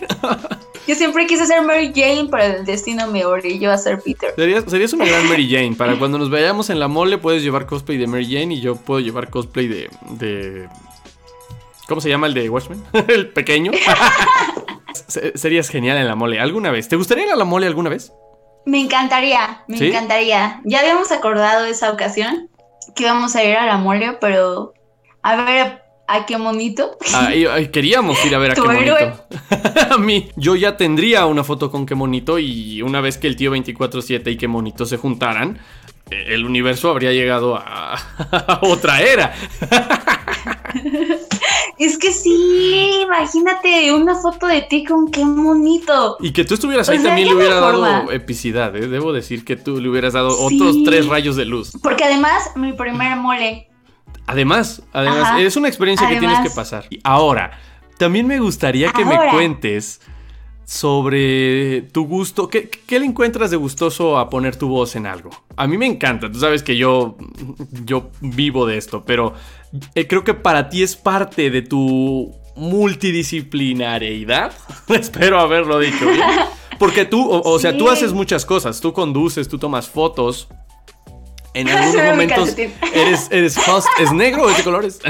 yo 0.88 0.96
siempre 0.96 1.26
quise 1.26 1.46
ser 1.46 1.62
Mary 1.62 1.94
Jane, 1.96 2.28
pero 2.30 2.58
el 2.58 2.66
destino 2.66 3.08
me 3.08 3.24
orilló 3.24 3.72
a 3.72 3.78
ser 3.78 4.02
Peter. 4.02 4.34
Serías, 4.36 4.66
serías 4.68 4.92
una 4.92 5.06
gran 5.06 5.26
Mary 5.30 5.50
Jane. 5.50 5.76
Para 5.78 5.98
cuando 5.98 6.18
nos 6.18 6.30
vayamos 6.30 6.70
en 6.70 6.82
la 6.82 6.90
mole, 6.90 7.18
puedes 7.18 7.44
llevar 7.44 7.66
cosplay 7.66 7.98
de 7.98 8.08
Mary 8.08 8.26
Jane 8.26 8.56
y 8.56 8.60
yo 8.60 8.76
puedo 8.76 9.00
llevar 9.00 9.30
cosplay 9.30 9.70
de. 9.70 9.90
de 10.10 10.68
¿Cómo 11.92 12.00
se 12.00 12.08
llama 12.08 12.28
el 12.28 12.34
de 12.34 12.50
Watchmen? 12.50 12.82
el 13.10 13.28
pequeño. 13.28 13.74
Serías 15.36 15.68
genial 15.68 15.98
en 15.98 16.08
la 16.08 16.16
mole 16.16 16.40
alguna 16.40 16.72
vez. 16.72 16.88
¿Te 16.88 16.96
gustaría 16.96 17.26
ir 17.26 17.32
a 17.34 17.36
la 17.36 17.44
mole 17.44 17.68
alguna 17.68 17.90
vez? 17.90 18.14
Me 18.66 18.80
encantaría, 18.80 19.66
me 19.68 19.90
encantaría. 19.90 20.62
Ya 20.64 20.80
habíamos 20.80 21.12
acordado 21.12 21.66
esa 21.66 21.92
ocasión 21.92 22.50
que 22.96 23.04
íbamos 23.04 23.36
a 23.36 23.44
ir 23.44 23.58
a 23.58 23.66
la 23.66 23.76
mole, 23.76 24.18
pero 24.22 24.74
a 25.22 25.44
ver 25.44 25.82
a 26.08 26.26
qué 26.26 26.38
monito. 26.38 26.98
queríamos 27.74 28.26
ir 28.26 28.36
a 28.36 28.40
ver 28.40 28.52
a 28.52 28.56
qué 28.56 28.62
monito. 28.62 28.96
a 29.92 29.98
mí, 29.98 30.30
yo 30.38 30.56
ya 30.56 30.78
tendría 30.78 31.26
una 31.26 31.44
foto 31.44 31.70
con 31.70 31.86
qué 31.86 31.94
monito 31.94 32.40
y 32.40 32.82
una 32.82 33.02
vez 33.02 33.18
que 33.18 33.28
el 33.28 33.36
tío 33.36 33.54
24-7 33.54 34.32
y 34.32 34.38
qué 34.38 34.48
monito 34.48 34.86
se 34.86 34.96
juntaran, 34.96 35.60
el 36.10 36.46
universo 36.46 36.90
habría 36.90 37.12
llegado 37.12 37.58
a 37.58 38.00
otra 38.62 39.02
era. 39.02 39.34
Es 41.82 41.98
que 41.98 42.12
sí, 42.12 43.02
imagínate 43.02 43.92
una 43.92 44.14
foto 44.14 44.46
de 44.46 44.62
ti 44.62 44.86
con 44.86 45.10
qué 45.10 45.26
bonito. 45.26 46.16
Y 46.20 46.32
que 46.32 46.46
tú 46.46 46.54
estuvieras 46.54 46.88
ahí 46.90 47.02
también 47.02 47.30
le 47.30 47.34
hubiera 47.34 47.56
dado 47.56 48.12
epicidad, 48.12 48.76
¿eh? 48.76 48.88
Debo 48.88 49.12
decir 49.14 49.44
que 49.44 49.56
tú 49.56 49.82
le 49.82 49.90
hubieras 49.90 50.14
dado 50.14 50.40
otros 50.40 50.84
tres 50.86 51.08
rayos 51.08 51.36
de 51.36 51.46
luz. 51.46 51.72
Porque 51.82 52.04
además, 52.04 52.52
mi 52.56 52.74
primer 52.74 53.18
mole. 53.18 53.68
Además, 54.28 54.84
además, 54.94 55.40
es 55.40 55.56
una 55.56 55.70
experiencia 55.70 56.08
que 56.08 56.20
tienes 56.20 56.40
que 56.42 56.52
pasar. 56.52 56.86
Y 56.92 57.00
ahora, 57.04 57.60
también 57.98 58.28
me 58.28 58.40
gustaría 58.40 58.92
que 58.92 59.04
me 59.04 59.18
cuentes 59.32 60.02
sobre 60.72 61.82
tu 61.92 62.08
gusto. 62.08 62.48
¿Qué, 62.48 62.70
¿Qué, 62.70 62.98
le 62.98 63.06
encuentras 63.06 63.52
de 63.52 63.58
gustoso 63.58 64.18
a 64.18 64.30
poner 64.30 64.56
tu 64.56 64.70
voz 64.70 64.96
en 64.96 65.06
algo? 65.06 65.30
A 65.58 65.68
mí 65.68 65.78
me 65.78 65.86
encanta, 65.86 66.32
tú 66.32 66.40
sabes 66.40 66.64
que 66.64 66.78
yo, 66.78 67.18
yo 67.84 68.10
vivo 68.22 68.66
de 68.66 68.78
esto, 68.78 69.04
pero 69.06 69.34
eh, 69.96 70.08
creo 70.08 70.24
que 70.24 70.34
para 70.34 70.70
ti 70.70 70.82
es 70.82 70.96
parte 70.96 71.50
de 71.50 71.62
tu 71.62 72.34
multidisciplinariedad. 72.56 74.54
Espero 74.88 75.42
haberlo 75.42 75.78
dicho 75.78 76.06
bien. 76.06 76.24
Porque 76.80 77.04
tú, 77.04 77.30
o, 77.30 77.60
sea, 77.60 77.78
tú 77.78 77.90
haces 77.90 78.14
muchas 78.14 78.46
cosas. 78.46 78.80
Tú 78.80 78.94
conduces, 78.94 79.50
tú 79.50 79.58
tomas 79.58 79.90
fotos. 79.90 80.48
En 81.54 81.68
algunos 81.74 82.06
momentos 82.06 82.56
eres, 82.94 83.28
eres 83.30 83.58
host. 83.68 83.90
¿Es 84.00 84.14
negro 84.14 84.46
o 84.46 84.50
es 84.50 84.56
de 84.56 84.64
colores? 84.64 85.02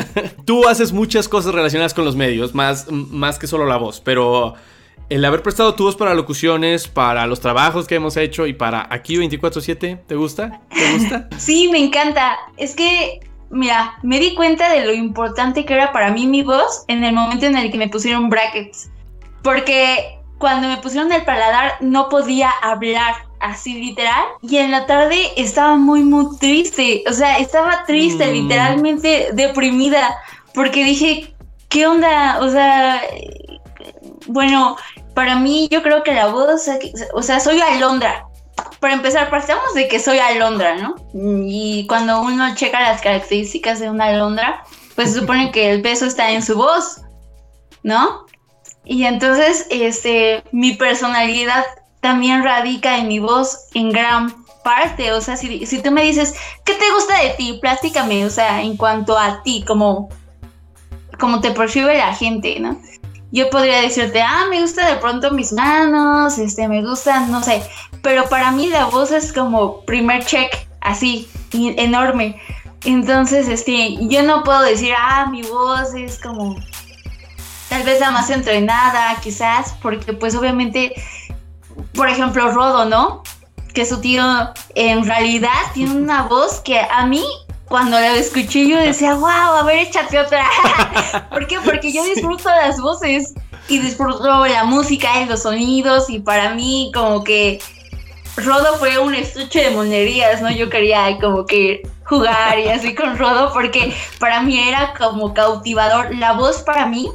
tú 0.43 0.67
haces 0.67 0.91
muchas 0.91 1.29
cosas 1.29 1.53
relacionadas 1.53 1.93
con 1.93 2.03
los 2.03 2.15
medios, 2.15 2.55
más, 2.55 2.91
más 2.91 3.37
que 3.37 3.45
solo 3.45 3.67
la 3.67 3.77
voz. 3.77 4.01
Pero 4.01 4.55
el 5.11 5.25
haber 5.25 5.43
prestado 5.43 5.75
tu 5.75 5.83
voz 5.83 5.97
para 5.97 6.13
locuciones, 6.13 6.87
para 6.87 7.27
los 7.27 7.41
trabajos 7.41 7.85
que 7.85 7.95
hemos 7.95 8.15
hecho 8.15 8.47
y 8.47 8.53
para 8.53 8.87
aquí 8.89 9.17
24-7, 9.17 10.05
¿te 10.07 10.15
gusta? 10.15 10.61
¿Te 10.69 10.93
gusta? 10.93 11.27
Sí, 11.37 11.67
me 11.69 11.79
encanta. 11.79 12.37
Es 12.55 12.75
que 12.75 13.19
Mira, 13.49 13.97
me 14.01 14.17
di 14.21 14.33
cuenta 14.33 14.71
de 14.71 14.85
lo 14.85 14.93
importante 14.93 15.65
que 15.65 15.73
era 15.73 15.91
para 15.91 16.09
mí 16.11 16.25
mi 16.25 16.41
voz 16.41 16.85
en 16.87 17.03
el 17.03 17.13
momento 17.13 17.45
en 17.45 17.57
el 17.57 17.69
que 17.69 17.77
me 17.77 17.89
pusieron 17.89 18.29
brackets. 18.29 18.89
Porque 19.43 20.19
cuando 20.37 20.69
me 20.69 20.77
pusieron 20.77 21.11
el 21.11 21.25
paladar 21.25 21.73
no 21.81 22.07
podía 22.07 22.49
hablar 22.49 23.13
así 23.41 23.73
literal. 23.73 24.23
Y 24.41 24.55
en 24.55 24.71
la 24.71 24.85
tarde 24.85 25.31
estaba 25.35 25.75
muy, 25.75 26.03
muy 26.03 26.37
triste. 26.39 27.03
O 27.09 27.11
sea, 27.11 27.39
estaba 27.39 27.83
triste, 27.85 28.27
mm. 28.27 28.31
literalmente 28.31 29.31
deprimida. 29.33 30.15
Porque 30.53 30.85
dije, 30.85 31.35
¿qué 31.67 31.87
onda? 31.87 32.39
O 32.39 32.49
sea, 32.49 33.01
bueno, 34.27 34.77
para 35.13 35.35
mí 35.35 35.67
yo 35.71 35.81
creo 35.83 36.03
que 36.03 36.13
la 36.13 36.27
voz, 36.27 36.67
o 37.13 37.21
sea, 37.21 37.39
soy 37.39 37.61
Alondra. 37.61 38.25
Para 38.79 38.93
empezar, 38.93 39.29
partamos 39.29 39.73
de 39.73 39.87
que 39.87 39.99
soy 39.99 40.19
Alondra, 40.19 40.75
¿no? 40.75 40.95
Y 41.13 41.85
cuando 41.87 42.21
uno 42.21 42.53
checa 42.55 42.81
las 42.81 43.01
características 43.01 43.79
de 43.79 43.89
una 43.89 44.05
Alondra, 44.05 44.63
pues 44.95 45.13
supone 45.13 45.51
que 45.51 45.71
el 45.71 45.81
peso 45.81 46.05
está 46.05 46.31
en 46.31 46.43
su 46.43 46.55
voz, 46.55 47.01
¿no? 47.83 48.25
Y 48.83 49.05
entonces, 49.05 49.67
este, 49.69 50.43
mi 50.51 50.73
personalidad 50.73 51.63
también 52.01 52.43
radica 52.43 52.97
en 52.97 53.07
mi 53.07 53.19
voz 53.19 53.67
en 53.73 53.91
gran 53.91 54.43
parte. 54.63 55.11
O 55.13 55.21
sea, 55.21 55.37
si, 55.37 55.65
si 55.65 55.81
tú 55.81 55.91
me 55.91 56.03
dices, 56.03 56.33
¿qué 56.65 56.73
te 56.73 56.91
gusta 56.91 57.21
de 57.21 57.29
ti? 57.31 57.59
Platícame, 57.61 58.25
o 58.25 58.29
sea, 58.29 58.61
en 58.61 58.77
cuanto 58.77 59.17
a 59.17 59.43
ti, 59.43 59.63
como, 59.65 60.09
como 61.19 61.41
te 61.41 61.51
percibe 61.51 61.97
la 61.97 62.13
gente, 62.15 62.59
¿no? 62.59 62.79
Yo 63.31 63.49
podría 63.49 63.81
decirte, 63.81 64.21
ah, 64.21 64.45
me 64.49 64.61
gusta 64.61 64.87
de 64.87 64.97
pronto 64.97 65.31
mis 65.31 65.53
manos, 65.53 66.37
este, 66.37 66.67
me 66.67 66.81
gustan, 66.81 67.31
no 67.31 67.41
sé. 67.41 67.63
Pero 68.01 68.27
para 68.27 68.51
mí 68.51 68.67
la 68.67 68.85
voz 68.85 69.11
es 69.11 69.31
como 69.31 69.81
primer 69.81 70.25
check, 70.25 70.67
así, 70.81 71.29
enorme. 71.53 72.41
Entonces, 72.83 73.47
este, 73.47 73.97
yo 74.07 74.23
no 74.23 74.43
puedo 74.43 74.61
decir, 74.61 74.93
ah, 74.97 75.27
mi 75.29 75.43
voz 75.43 75.93
es 75.93 76.19
como 76.19 76.57
tal 77.69 77.83
vez 77.83 78.01
la 78.01 78.11
más 78.11 78.29
entrenada, 78.29 79.15
quizás, 79.21 79.75
porque 79.81 80.11
pues 80.11 80.35
obviamente, 80.35 80.93
por 81.93 82.09
ejemplo, 82.09 82.51
Rodo, 82.51 82.83
¿no? 82.83 83.23
Que 83.73 83.85
su 83.85 84.01
tío 84.01 84.23
en 84.75 85.05
realidad 85.05 85.49
tiene 85.73 85.95
una 85.95 86.23
voz 86.23 86.59
que 86.59 86.81
a 86.81 87.05
mí, 87.05 87.23
cuando 87.71 87.97
la 87.97 88.15
escuché, 88.17 88.67
yo 88.67 88.77
decía, 88.77 89.15
wow, 89.15 89.29
a 89.29 89.63
ver, 89.63 89.79
échate 89.79 90.19
otra. 90.19 90.45
¿Por 91.29 91.47
qué? 91.47 91.57
Porque 91.61 91.91
yo 91.91 92.03
disfruto 92.15 92.49
las 92.49 92.79
voces 92.79 93.33
y 93.69 93.79
disfruto 93.79 94.45
la 94.45 94.65
música 94.65 95.21
y 95.21 95.25
los 95.25 95.43
sonidos 95.43 96.09
y 96.09 96.19
para 96.19 96.53
mí 96.53 96.91
como 96.93 97.23
que 97.23 97.59
Rodo 98.35 98.75
fue 98.77 98.99
un 98.99 99.15
estuche 99.15 99.63
de 99.63 99.71
monerías, 99.71 100.41
¿no? 100.41 100.51
Yo 100.51 100.69
quería 100.69 101.17
como 101.19 101.45
que 101.45 101.81
jugar 102.03 102.59
y 102.59 102.67
así 102.67 102.93
con 102.93 103.17
Rodo 103.17 103.53
porque 103.53 103.95
para 104.19 104.41
mí 104.41 104.59
era 104.59 104.93
como 104.93 105.33
cautivador. 105.33 106.13
La 106.15 106.33
voz 106.33 106.63
para 106.63 106.85
mí 106.85 107.09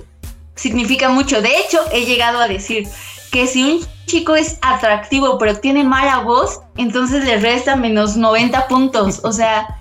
significa 0.54 1.10
mucho. 1.10 1.42
De 1.42 1.54
hecho, 1.58 1.80
he 1.92 2.06
llegado 2.06 2.40
a 2.40 2.48
decir 2.48 2.88
que 3.30 3.46
si 3.46 3.62
un 3.62 3.86
chico 4.06 4.34
es 4.36 4.58
atractivo 4.62 5.36
pero 5.36 5.58
tiene 5.58 5.84
mala 5.84 6.20
voz, 6.20 6.60
entonces 6.78 7.25
le 7.25 7.36
resta 7.40 7.76
menos 7.76 8.16
90 8.16 8.68
puntos. 8.68 9.20
O 9.22 9.32
sea, 9.32 9.80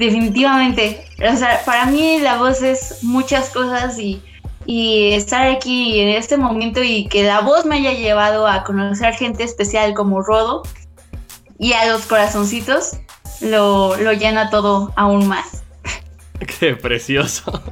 definitivamente. 0.00 1.04
O 1.18 1.36
sea, 1.36 1.62
para 1.64 1.86
mí 1.86 2.18
la 2.18 2.38
voz 2.38 2.62
es 2.62 2.98
muchas 3.02 3.50
cosas 3.50 3.98
y, 3.98 4.20
y 4.64 5.12
estar 5.12 5.46
aquí 5.46 6.00
en 6.00 6.08
este 6.08 6.36
momento 6.36 6.82
y 6.82 7.06
que 7.06 7.22
la 7.22 7.40
voz 7.42 7.66
me 7.66 7.76
haya 7.76 7.92
llevado 7.92 8.46
a 8.46 8.64
conocer 8.64 9.14
gente 9.14 9.44
especial 9.44 9.94
como 9.94 10.22
Rodo 10.22 10.62
y 11.58 11.74
a 11.74 11.86
los 11.92 12.06
corazoncitos, 12.06 12.96
lo, 13.42 13.94
lo 13.96 14.12
llena 14.14 14.48
todo 14.48 14.90
aún 14.96 15.28
más. 15.28 15.62
Qué 16.58 16.74
precioso. 16.74 17.62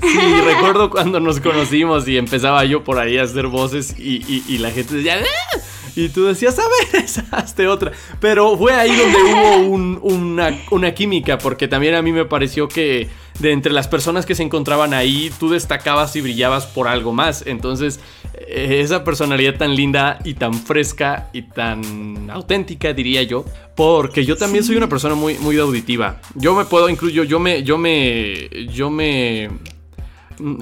Sí, 0.00 0.40
recuerdo 0.46 0.88
cuando 0.88 1.20
nos 1.20 1.40
conocimos 1.40 2.08
y 2.08 2.16
empezaba 2.16 2.64
yo 2.64 2.82
por 2.82 2.98
ahí 2.98 3.18
a 3.18 3.24
hacer 3.24 3.48
voces 3.48 3.94
y, 3.98 4.56
la 4.56 4.70
gente 4.70 4.94
decía, 4.94 5.18
¡Ah! 5.20 5.58
Y 5.96 6.08
tú 6.08 6.24
decías, 6.24 6.58
a 6.58 6.62
ver, 6.62 7.04
hazte 7.32 7.66
otra. 7.68 7.92
Pero 8.20 8.56
fue 8.56 8.72
ahí 8.72 8.94
donde 8.96 9.18
hubo 9.18 10.14
una, 10.14 10.58
una 10.70 10.94
química, 10.94 11.38
porque 11.38 11.68
también 11.68 11.94
a 11.94 12.02
mí 12.02 12.12
me 12.12 12.24
pareció 12.24 12.68
que 12.68 13.08
de 13.38 13.52
entre 13.52 13.72
las 13.72 13.88
personas 13.88 14.26
que 14.26 14.34
se 14.34 14.42
encontraban 14.42 14.94
ahí, 14.94 15.30
tú 15.38 15.50
destacabas 15.50 16.14
y 16.16 16.20
brillabas 16.20 16.66
por 16.66 16.88
algo 16.88 17.12
más. 17.12 17.44
Entonces, 17.46 18.00
eh, 18.34 18.80
esa 18.80 19.04
personalidad 19.04 19.56
tan 19.56 19.74
linda 19.74 20.18
y 20.24 20.34
tan 20.34 20.54
fresca 20.54 21.30
y 21.32 21.42
tan 21.42 22.30
auténtica, 22.30 22.92
diría 22.92 23.22
yo, 23.22 23.44
porque 23.74 24.24
yo 24.24 24.36
también 24.36 24.64
soy 24.64 24.76
una 24.76 24.88
persona 24.88 25.14
muy, 25.14 25.38
muy 25.38 25.58
auditiva. 25.58 26.20
Yo 26.34 26.54
me 26.54 26.64
puedo, 26.64 26.88
incluyo, 26.88 27.24
yo 27.24 27.40
me, 27.40 27.62
yo 27.62 27.78
me, 27.78 28.48
yo 28.72 28.90
me... 28.90 29.50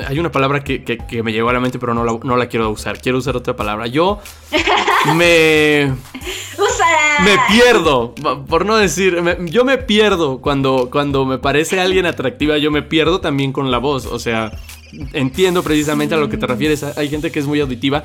Hay 0.07 0.19
una 0.19 0.31
palabra 0.31 0.63
que, 0.63 1.23
me 1.23 1.33
llegó 1.33 1.49
a 1.49 1.53
la 1.53 1.61
mente, 1.61 1.79
pero 1.79 1.95
no 1.95 2.05
la, 2.05 2.19
no 2.23 2.37
la 2.37 2.47
quiero 2.47 2.71
usar. 2.71 3.01
Quiero 3.01 3.19
usar 3.19 3.37
otra 3.37 3.57
palabra. 3.57 3.87
Yo 3.87 4.21
me... 5.17 5.93
Me 7.25 7.37
pierdo, 7.51 8.15
por 8.49 8.67
no 8.67 8.77
decir, 8.77 9.23
yo 9.45 9.65
me 9.65 9.79
pierdo 9.79 10.41
cuando, 10.41 10.89
cuando 10.91 11.25
me 11.25 11.39
parece 11.39 11.79
alguien 11.79 12.07
atractiva, 12.07 12.59
yo 12.59 12.71
me 12.71 12.83
pierdo 12.83 13.21
también 13.21 13.53
con 13.53 13.71
la 13.71 13.79
voz, 13.79 14.07
o 14.07 14.19
sea, 14.19 14.51
entiendo 15.13 15.63
precisamente 15.63 16.15
a 16.15 16.19
lo 16.19 16.29
que 16.29 16.37
te 16.37 16.47
refieres, 16.47 16.83
hay 16.83 17.09
gente 17.09 17.31
que 17.31 17.39
es 17.39 17.47
muy 17.47 17.61
auditiva 17.61 18.03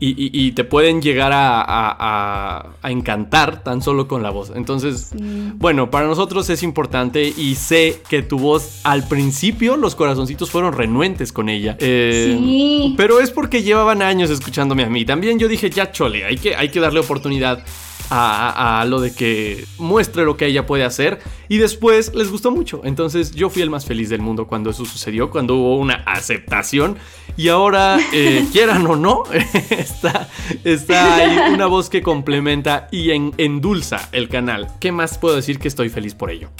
y, 0.00 0.52
te 0.52 0.64
pueden 0.64 1.02
llegar 1.02 1.32
a, 1.34 2.66
encantar 2.84 3.62
tan 3.62 3.82
solo 3.82 4.08
con 4.08 4.22
la 4.22 4.30
voz. 4.30 4.52
Entonces, 4.54 5.10
bueno, 5.56 5.90
para 5.90 6.06
nosotros 6.06 6.48
es 6.50 6.62
importante 6.62 7.22
y 7.36 7.54
sé 7.56 8.00
que 8.08 8.22
tu 8.22 8.38
voz 8.38 8.80
al 8.84 9.06
principio 9.08 9.76
los 9.76 9.94
corazoncitos 9.94 10.50
fueron 10.50 10.72
renuentes 10.72 11.32
con 11.32 11.48
ella. 11.48 11.76
Eh, 11.80 12.36
sí. 12.38 12.94
Pero 12.96 13.20
es 13.20 13.30
porque 13.30 13.62
llevaban 13.62 14.02
años 14.02 14.30
escuchándome 14.30 14.84
a 14.84 14.88
mí. 14.88 15.04
También 15.04 15.38
yo 15.38 15.48
dije, 15.48 15.70
ya 15.70 15.90
chole, 15.90 16.24
hay 16.24 16.36
que, 16.36 16.54
hay 16.54 16.70
que 16.70 16.80
darle 16.80 17.00
oportunidad 17.00 17.64
a, 18.10 18.84
lo 18.88 19.00
de 19.00 19.14
que 19.14 19.64
muestre 19.78 20.24
lo 20.24 20.36
que 20.36 20.46
ella 20.46 20.66
puede 20.66 20.84
hacer 20.84 21.20
y 21.48 21.58
después 21.58 22.14
les 22.14 22.30
gustó 22.30 22.50
mucho. 22.50 22.80
Entonces 22.84 23.32
yo 23.32 23.50
fui 23.50 23.62
el 23.62 23.70
más 23.70 23.84
feliz 23.86 24.08
del 24.08 24.20
mundo 24.20 24.46
cuando 24.46 24.70
eso 24.70 24.84
sucedió, 24.84 25.30
cuando 25.30 25.56
hubo 25.56 25.76
una 25.76 25.94
aceptación 26.06 26.96
y 27.36 27.48
ahora, 27.48 27.98
eh, 28.12 28.46
quieran 28.52 28.86
o 28.86 28.96
no, 28.96 29.24
está, 29.70 30.28
está 30.64 31.16
ahí 31.16 31.52
una 31.52 31.66
voz 31.66 31.88
que 31.88 32.02
complementa 32.02 32.88
y 32.90 33.10
endulza 33.10 34.08
el 34.12 34.28
canal. 34.28 34.68
¿Qué 34.80 34.92
más 34.92 35.18
puedo 35.18 35.36
decir 35.36 35.58
que 35.58 35.68
estoy 35.68 35.88
feliz 35.88 36.14
por 36.14 36.30
ello? 36.30 36.50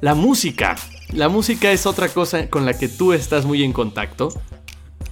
La 0.00 0.14
música. 0.14 0.76
La 1.12 1.28
música 1.28 1.70
es 1.70 1.86
otra 1.86 2.08
cosa 2.08 2.50
con 2.50 2.66
la 2.66 2.76
que 2.76 2.88
tú 2.88 3.12
estás 3.12 3.44
muy 3.44 3.62
en 3.62 3.72
contacto. 3.72 4.28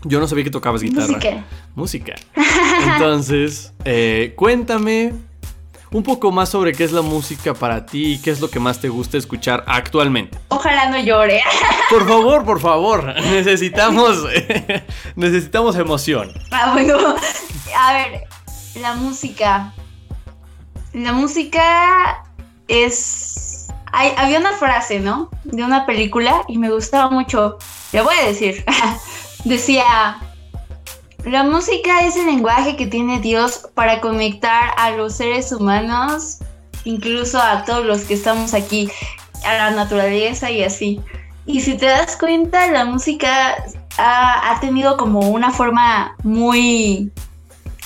Yo 0.03 0.21
no 0.21 0.29
sabía 0.29 0.45
que 0.45 0.50
tocabas 0.50 0.83
guitarra. 0.83 1.07
Música. 1.07 1.45
Música. 1.75 2.14
Entonces, 2.93 3.73
eh, 3.85 4.35
cuéntame 4.37 5.14
un 5.94 6.02
poco 6.02 6.32
más 6.32 6.48
sobre 6.48 6.72
qué 6.72 6.82
es 6.82 6.90
la 6.90 7.02
música 7.02 7.54
para 7.54 7.86
ti 7.86 8.14
y 8.14 8.18
qué 8.18 8.32
es 8.32 8.40
lo 8.40 8.50
que 8.50 8.58
más 8.58 8.80
te 8.80 8.88
gusta 8.88 9.16
escuchar 9.16 9.62
actualmente. 9.68 10.36
Ojalá 10.48 10.90
no 10.90 10.98
llore. 10.98 11.40
Por 11.88 12.08
favor, 12.08 12.44
por 12.44 12.60
favor. 12.60 13.14
Necesitamos, 13.30 14.24
necesitamos 15.16 15.76
emoción. 15.76 16.32
Ah, 16.50 16.72
bueno. 16.72 17.14
A 17.78 17.92
ver, 17.92 18.24
la 18.80 18.94
música. 18.94 19.72
La 20.92 21.12
música 21.12 22.24
es... 22.66 23.68
había 23.92 24.40
una 24.40 24.54
frase, 24.54 24.98
¿no? 24.98 25.30
De 25.44 25.62
una 25.62 25.86
película 25.86 26.42
y 26.48 26.58
me 26.58 26.70
gustaba 26.70 27.08
mucho. 27.08 27.58
Le 27.92 28.00
voy 28.00 28.16
a 28.20 28.26
decir. 28.26 28.64
Decía, 29.44 30.18
la 31.25 31.43
música 31.43 32.04
es 32.04 32.16
el 32.16 32.26
lenguaje 32.26 32.76
que 32.76 32.87
tiene 32.87 33.19
Dios 33.19 33.69
para 33.75 34.00
conectar 34.00 34.73
a 34.76 34.90
los 34.90 35.14
seres 35.14 35.52
humanos, 35.52 36.38
incluso 36.85 37.38
a 37.40 37.64
todos 37.64 37.87
los 37.87 38.02
que 38.02 38.14
estamos 38.14 38.52
aquí, 38.52 38.90
a 39.45 39.54
la 39.54 39.71
naturaleza 39.71 40.50
y 40.50 40.62
así. 40.62 41.00
Y 41.47 41.61
si 41.62 41.76
te 41.76 41.87
das 41.87 42.16
cuenta, 42.16 42.66
la 42.71 42.85
música 42.85 43.57
ha, 43.97 44.59
tenido 44.61 44.97
como 44.97 45.21
una 45.31 45.50
forma 45.50 46.14
muy 46.23 47.11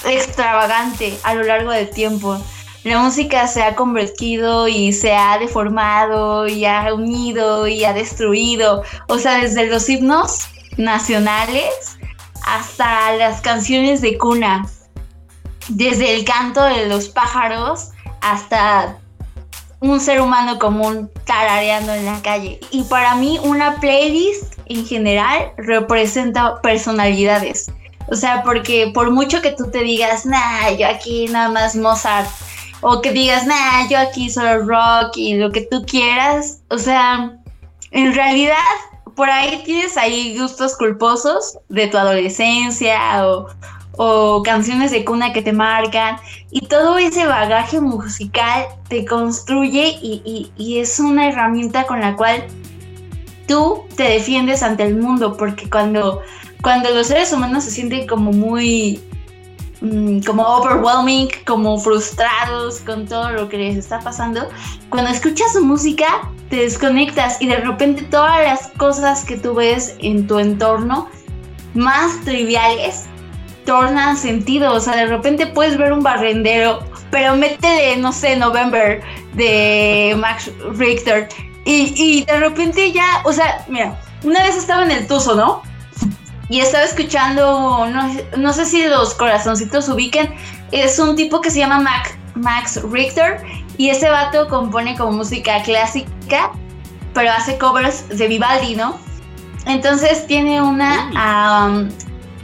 extravagante 0.05 1.17
a 1.23 1.35
lo 1.35 1.45
largo 1.45 1.71
del 1.71 1.91
tiempo. 1.91 2.39
La 2.83 2.99
música 2.99 3.47
se 3.47 3.63
ha 3.63 3.75
convertido 3.75 4.67
y 4.67 4.93
se 4.93 5.13
ha 5.15 5.39
deformado 5.39 6.49
y 6.49 6.65
ha 6.65 6.93
unido 6.95 7.69
y 7.69 7.85
ha 7.85 7.93
destruido. 7.93 8.83
O 9.09 9.19
sea, 9.19 9.39
desde 9.39 9.67
los 9.67 9.89
himnos 9.89 10.49
nacionales 10.77 11.98
hasta 12.45 13.13
las 13.17 13.41
canciones 13.41 14.01
de 14.01 14.19
cuna, 14.19 14.67
desde 15.69 16.15
el 16.15 16.25
canto 16.25 16.63
de 16.63 16.87
los 16.87 17.09
pájaros 17.09 17.91
hasta 18.21 18.99
un 19.81 20.01
ser 20.01 20.21
humano 20.21 20.59
común 20.59 21.11
tarareando 21.25 21.95
en 21.95 22.07
la 22.07 22.21
calle. 22.23 22.59
Y 22.71 22.83
para 22.85 23.15
mí 23.15 23.39
una 23.43 23.79
playlist 23.81 24.55
en 24.67 24.85
general 24.87 25.53
representa 25.57 26.61
personalidades. 26.63 27.71
O 28.11 28.17
sea, 28.17 28.43
porque 28.43 28.91
por 28.93 29.11
mucho 29.11 29.43
que 29.43 29.53
tú 29.53 29.71
te 29.71 29.83
digas, 29.83 30.25
nah, 30.25 30.71
yo 30.71 30.89
aquí 30.89 31.27
nada 31.27 31.51
más 31.51 31.77
Mozart, 31.77 32.29
o 32.81 33.03
que 33.03 33.13
digas, 33.13 33.47
nah, 33.47 33.87
yo 33.89 33.99
aquí 33.99 34.31
solo 34.31 34.61
rock 34.65 35.17
y 35.17 35.35
lo 35.35 35.53
que 35.53 35.63
tú 35.63 35.85
quieras, 35.85 36.61
o 36.71 36.79
sea, 36.79 37.33
en 37.91 38.15
realidad 38.15 38.57
por 39.19 39.29
ahí 39.29 39.63
tienes 39.65 39.97
ahí 39.97 40.39
gustos 40.39 40.77
culposos 40.77 41.59
de 41.69 41.89
tu 41.89 41.99
adolescencia 41.99 43.27
o, 43.27 44.43
canciones 44.45 44.93
de 44.93 45.05
cuna 45.05 45.33
que 45.33 45.43
te 45.43 45.53
marcan 45.53 46.19
y 46.53 46.69
todo 46.69 46.99
ese 46.99 47.27
bagaje 47.27 47.81
musical 47.81 48.67
te 48.89 49.05
construye 49.05 49.99
y, 50.01 50.79
es 50.79 51.01
una 51.01 51.29
herramienta 51.29 51.85
con 51.85 52.01
la 52.01 52.15
cual 52.15 52.45
tú 53.49 53.83
te 53.97 54.05
defiendes 54.05 54.63
ante 54.63 54.85
el 54.85 54.95
mundo 54.95 55.37
porque 55.37 55.69
cuando, 55.69 56.23
cuando 56.63 56.91
los 56.91 57.09
seres 57.09 57.33
humanos 57.33 57.65
se 57.65 57.73
sienten 57.73 58.07
como 58.07 58.31
muy 58.31 59.03
mm, 59.81 60.21
como 60.21 60.43
overwhelming, 60.43 61.29
como 61.47 61.79
frustrados 61.79 62.81
con 62.81 63.07
todo 63.07 63.31
lo 63.31 63.49
que 63.49 63.59
les 63.59 63.77
está 63.77 64.01
pasando, 64.01 64.49
cuando 64.89 65.11
escuchas 65.11 65.53
su 65.53 65.65
música 65.65 66.31
te 66.51 66.57
desconectas 66.57 67.41
y 67.41 67.47
de 67.47 67.57
repente 67.57 68.03
todas 68.03 68.43
las 68.43 68.69
cosas 68.79 69.25
que 69.25 69.37
tú 69.37 69.55
ves 69.55 69.97
en 69.99 70.27
tu 70.27 70.39
entorno 70.39 71.09
más 71.75 72.21
triviales 72.25 73.07
tornan 73.65 74.17
sentido. 74.17 74.73
O 74.73 74.81
sea, 74.81 74.97
de 74.97 75.07
repente 75.07 75.47
puedes 75.47 75.77
ver 75.77 75.93
un 75.93 76.03
barrendero, 76.03 76.83
pero 77.11 77.37
métele, 77.37 77.99
no 77.99 78.13
sé, 78.13 78.37
November 78.37 79.03
de 79.35 80.17
Max 80.19 80.51
Richter. 80.73 81.29
Y, 81.67 81.93
y 81.97 82.25
de 82.25 82.41
repente 82.41 82.93
ya, 82.93 83.21
o 83.25 83.33
sea, 83.33 83.65
mira, 83.69 84.01
una 84.25 84.43
vez 84.43 84.57
estaba 84.57 84.85
en 84.85 84.91
el 84.91 85.07
Tuzo, 85.07 85.35
¿no? 85.35 85.63
Y 86.49 86.61
estaba 86.61 86.85
escuchando, 86.85 87.87
no, 88.37 88.53
sé 88.53 88.65
si 88.65 88.87
los 88.87 89.15
corazoncitos 89.15 89.89
ubiquen, 89.89 90.35
es 90.73 90.99
un 90.99 91.15
tipo 91.15 91.41
que 91.41 91.51
se 91.51 91.59
llama 91.59 91.85
Max 92.35 92.81
Richter 92.91 93.43
y 93.77 93.91
ese 93.91 94.09
vato 94.09 94.49
compone 94.49 94.97
como 94.97 95.13
música 95.13 95.63
clásica, 95.63 96.53
pero 97.13 97.31
hace 97.33 97.59
covers 97.59 98.09
de 98.09 98.29
Vivaldi, 98.29 98.77
¿no? 98.77 98.99
Entonces 99.67 100.27
tiene 100.27 100.63
una 100.63 101.11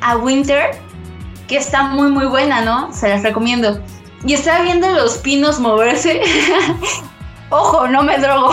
a 0.01 0.17
Winter 0.19 0.79
que 1.49 1.57
está 1.57 1.85
muy 1.85 2.11
muy 2.11 2.27
buena, 2.27 2.61
¿no? 2.61 2.93
Se 2.93 3.09
las 3.09 3.23
recomiendo. 3.23 3.81
Y 4.27 4.35
estaba 4.35 4.63
viendo 4.63 4.91
los 4.91 5.19
pinos 5.19 5.61
moverse. 5.61 6.23
Ojo, 7.51 7.87
no 7.89 8.03
me 8.03 8.19
drogo. 8.19 8.53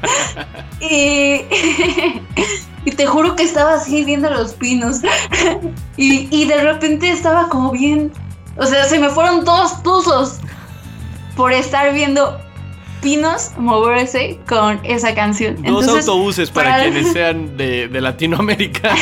y, 0.80 1.40
y, 2.86 2.92
te 2.92 3.04
juro 3.04 3.36
que 3.36 3.42
estaba 3.42 3.74
así 3.74 4.04
viendo 4.04 4.30
los 4.30 4.54
pinos. 4.54 5.02
y, 5.96 6.28
y, 6.34 6.46
de 6.46 6.62
repente 6.62 7.10
estaba 7.10 7.48
como 7.50 7.72
bien. 7.72 8.10
O 8.56 8.64
sea, 8.64 8.84
se 8.84 8.98
me 8.98 9.10
fueron 9.10 9.44
todos 9.44 9.82
tuzos 9.82 10.38
por 11.36 11.52
estar 11.52 11.92
viendo 11.92 12.40
pinos 13.02 13.52
moverse 13.58 14.40
con 14.48 14.80
esa 14.82 15.14
canción. 15.14 15.62
Dos 15.62 15.86
autobuses 15.86 16.50
para, 16.50 16.82
quienes 16.82 17.12
sean 17.12 17.56
de, 17.56 17.88
Latinoamérica. 18.00 18.94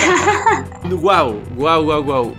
wow, 0.84 1.40
wow, 1.56 1.82
wow, 1.82 2.02
wow. 2.02 2.34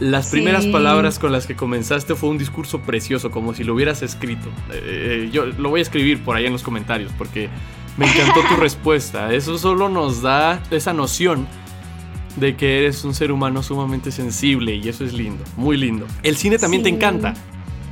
Las 0.00 0.30
primeras 0.30 0.66
palabras 0.66 1.18
con 1.18 1.32
las 1.32 1.46
que 1.46 1.54
comenzaste 1.54 2.14
fue 2.14 2.28
un 2.28 2.38
discurso 2.38 2.80
precioso, 2.80 3.30
como 3.30 3.54
si 3.54 3.64
lo 3.64 3.74
hubieras 3.74 4.02
escrito. 4.02 4.48
Eh, 4.72 5.30
yo 5.32 5.46
lo 5.46 5.70
voy 5.70 5.80
a 5.80 5.82
escribir 5.82 6.22
por 6.22 6.36
ahí 6.36 6.46
en 6.46 6.52
los 6.52 6.62
comentarios 6.62 7.12
porque 7.16 7.48
me 7.96 8.06
encantó 8.06 8.40
tu 8.48 8.56
respuesta. 8.56 9.32
Eso 9.32 9.58
solo 9.58 9.88
nos 9.88 10.22
da 10.22 10.62
esa 10.70 10.92
noción 10.92 11.46
de 12.36 12.56
que 12.56 12.78
eres 12.78 13.04
un 13.04 13.14
ser 13.14 13.30
humano 13.30 13.62
sumamente 13.62 14.10
sensible 14.10 14.74
y 14.74 14.88
eso 14.88 15.04
es 15.04 15.12
lindo, 15.12 15.44
muy 15.56 15.76
lindo. 15.76 16.06
El 16.22 16.36
cine 16.36 16.58
también 16.58 16.82
te 16.82 16.88
encanta. 16.88 17.34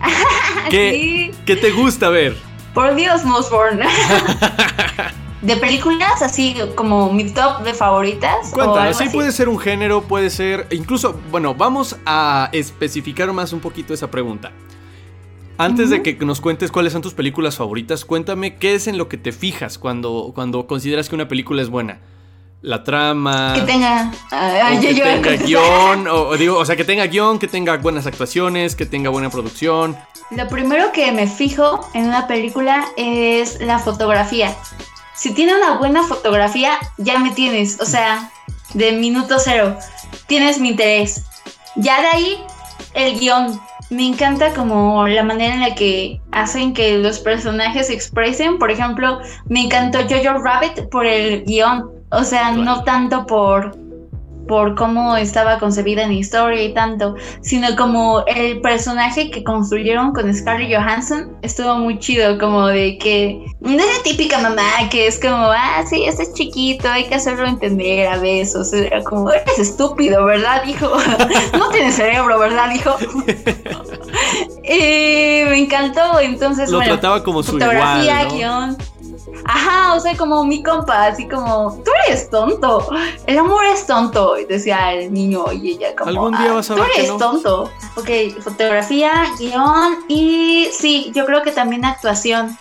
¿Qué, 0.71 1.32
¿Qué 1.47 1.56
te 1.56 1.71
gusta 1.71 2.09
ver? 2.09 2.37
Por 2.75 2.94
Dios, 2.94 3.25
Mosborn. 3.25 3.80
de 5.42 5.56
películas, 5.56 6.23
así 6.23 6.56
como 6.75 7.12
mi 7.12 7.30
top 7.30 7.62
de 7.62 7.75
favoritas. 7.75 8.50
Cuéntanos, 8.52 8.97
sí 8.97 9.09
puede 9.11 9.32
ser 9.32 9.49
un 9.49 9.59
género, 9.59 10.02
puede 10.02 10.30
ser. 10.30 10.66
Incluso, 10.71 11.21
bueno, 11.30 11.54
vamos 11.54 11.97
a 12.06 12.49
especificar 12.52 13.32
más 13.32 13.52
un 13.52 13.61
poquito 13.61 13.92
esa 13.92 14.11
pregunta. 14.11 14.52
Antes 15.62 15.90
de 15.90 16.02
que 16.02 16.14
nos 16.25 16.40
cuentes 16.40 16.73
cuáles 16.73 16.92
son 16.92 17.02
tus 17.02 17.14
películas 17.14 17.57
favoritas, 17.57 18.04
cuéntame 18.04 18.57
qué 18.57 18.75
es 18.75 18.87
en 18.87 18.99
lo 18.99 19.09
que 19.09 19.16
te 19.16 19.33
fijas 19.33 19.78
cuando, 19.78 20.33
cuando 20.35 20.66
consideras 20.66 21.09
que 21.09 21.14
una 21.14 21.28
película 21.28 21.62
es 21.62 21.69
buena 21.69 22.00
la 22.62 22.85
trama. 22.85 23.52
Que 23.54 23.62
tenga. 23.62 24.11
que 24.81 24.95
tenga 24.95 25.37
guion. 25.45 26.09
O, 26.09 26.37
digo, 26.37 26.59
o 26.59 26.64
sea, 26.64 26.76
que 26.76 26.85
tenga 26.85 27.07
guion, 27.07 27.38
que 27.38 27.49
tenga 27.49 27.76
buenas 27.76 28.07
actuaciones, 28.07 28.75
que 28.75 28.87
tenga 28.87 29.11
buena 29.11 29.28
producción. 29.31 29.97
Lo 30.31 30.49
primero 30.49 30.92
que 30.92 31.12
me 31.12 31.26
fijo 31.26 31.87
en 31.92 32.07
una 32.07 32.26
película 32.26 32.87
es 32.96 33.61
la 33.61 33.79
fotografía. 33.79 34.57
Si 35.14 35.35
tiene 35.35 35.55
una 35.55 35.79
buena 35.79 36.05
fotografía, 36.05 36.79
ya 36.96 37.18
me 37.18 37.33
tienes. 37.33 37.81
O 37.81 37.85
sea, 37.85 38.31
de 38.75 38.92
minuto 38.92 39.37
cero. 39.38 39.77
Tienes 40.27 40.59
mi 40.59 40.70
interés. 40.70 41.22
Ya 41.77 42.01
de 42.01 42.07
ahí, 42.09 42.44
el 42.94 43.18
guion. 43.18 43.61
Me 43.92 44.07
encanta 44.07 44.55
como 44.55 45.07
la 45.07 45.22
manera 45.22 45.55
en 45.55 45.61
la 45.61 45.74
que 45.74 46.20
hacen 46.33 46.72
que 46.72 46.98
los 46.98 47.18
personajes 47.20 47.88
se 47.88 47.94
expresen. 47.94 48.59
Por 48.59 48.70
ejemplo, 48.70 49.20
me 49.46 49.64
encantó 49.64 49.98
Jojo 50.00 50.42
Rabbit 50.42 50.88
por 50.90 51.07
el 51.07 51.44
guion 51.44 52.02
o 52.12 52.24
sea, 52.24 52.52
no 52.52 52.85
tanto 52.85 53.26
por, 53.26 53.74
por 54.46 54.74
cómo 54.74 55.16
estaba 55.16 55.59
concebida 55.59 56.02
en 56.02 56.12
historia 56.12 56.62
y 56.62 56.74
tanto, 56.74 57.14
sino 57.40 57.74
como 57.76 58.24
el 58.26 58.61
personaje 58.61 59.31
que 59.31 59.44
construyeron 59.44 60.12
con 60.12 60.33
Scarlett 60.33 60.74
Johansson 60.74 61.37
estuvo 61.42 61.76
muy 61.76 61.98
chido, 61.98 62.38
como 62.38 62.66
de 62.66 62.98
que 62.98 63.44
no 63.61 63.70
es 63.70 63.76
la 63.76 64.02
típica 64.02 64.38
mamá 64.38 64.62
que 64.90 65.07
es 65.07 65.18
como, 65.18 65.37
ah, 65.37 65.85
sí, 65.88 66.05
este 66.05 66.24
es 66.24 66.35
chiquito, 66.35 66.88
hay 66.88 67.05
que 67.05 67.14
hacerlo 67.14 67.46
entender 67.46 68.09
a 68.09 68.18
veces, 68.18 68.72
era 68.72 69.02
como, 69.02 69.31
eres 69.31 69.59
estúpido, 69.59 70.24
¿verdad, 70.24 70.64
hijo? 70.66 70.90
no 71.59 71.68
tienes 71.70 71.94
cerebro, 71.94 72.38
¿verdad, 72.38 72.72
hijo? 72.74 72.96
y 74.64 75.44
me 75.48 75.59
encantó, 75.59 76.20
entonces, 76.20 76.70
Lo 76.70 76.81
trataba 76.81 77.22
como 77.22 77.42
su 77.42 77.57
igual, 77.57 78.28
guion 78.31 78.76
Ajá, 79.44 79.94
o 79.94 80.00
sea, 80.00 80.16
como 80.16 80.44
mi 80.44 80.62
compa, 80.62 81.06
así 81.06 81.28
como, 81.28 81.80
tú 81.85 81.90
eres 82.06 82.28
tonto, 82.30 82.88
el 83.26 83.38
amor 83.38 83.64
es 83.66 83.87
tonto, 83.87 84.35
decía 84.48 84.92
el 84.92 85.12
niño 85.12 85.44
y 85.52 85.72
ella 85.72 85.94
como, 85.96 86.11
algún 86.11 86.38
día 86.38 86.52
vas 86.52 86.70
a 86.70 86.74
tú 86.74 86.82
eres 86.82 87.16
tonto. 87.16 87.70
Ok, 87.96 88.08
fotografía, 88.42 89.24
guion 89.38 90.04
y 90.08 90.68
sí, 90.72 91.12
yo 91.14 91.24
creo 91.26 91.42
que 91.42 91.52
también 91.52 91.85
actuación. 91.85 92.56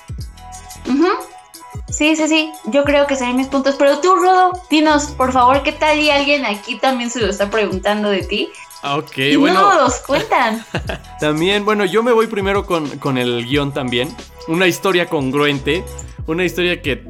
Sí, 1.89 2.15
sí, 2.15 2.27
sí, 2.27 2.51
yo 2.65 2.83
creo 2.83 3.05
que 3.05 3.15
serían 3.15 3.37
mis 3.37 3.47
puntos, 3.47 3.75
pero 3.77 3.99
tú, 3.99 4.15
Rodo, 4.15 4.51
dinos, 4.69 5.07
por 5.07 5.33
favor, 5.33 5.61
¿qué 5.61 5.73
tal 5.73 5.99
y 5.99 6.09
alguien 6.09 6.45
aquí 6.45 6.79
también 6.79 7.09
se 7.09 7.19
lo 7.19 7.27
está 7.27 7.49
preguntando 7.49 8.09
de 8.09 8.23
ti? 8.23 8.49
Ah, 8.81 8.97
ok, 8.97 9.17
y 9.17 9.35
bueno. 9.35 9.61
No 9.61 9.83
los 9.83 9.95
cuentan. 9.99 10.65
también, 11.19 11.65
bueno, 11.65 11.85
yo 11.85 12.01
me 12.01 12.11
voy 12.11 12.27
primero 12.27 12.65
con, 12.65 12.87
con 12.97 13.17
el 13.17 13.45
guion 13.45 13.73
también. 13.73 14.15
Una 14.47 14.67
historia 14.67 15.07
congruente 15.07 15.83
una 16.27 16.43
historia 16.43 16.81
que, 16.81 17.03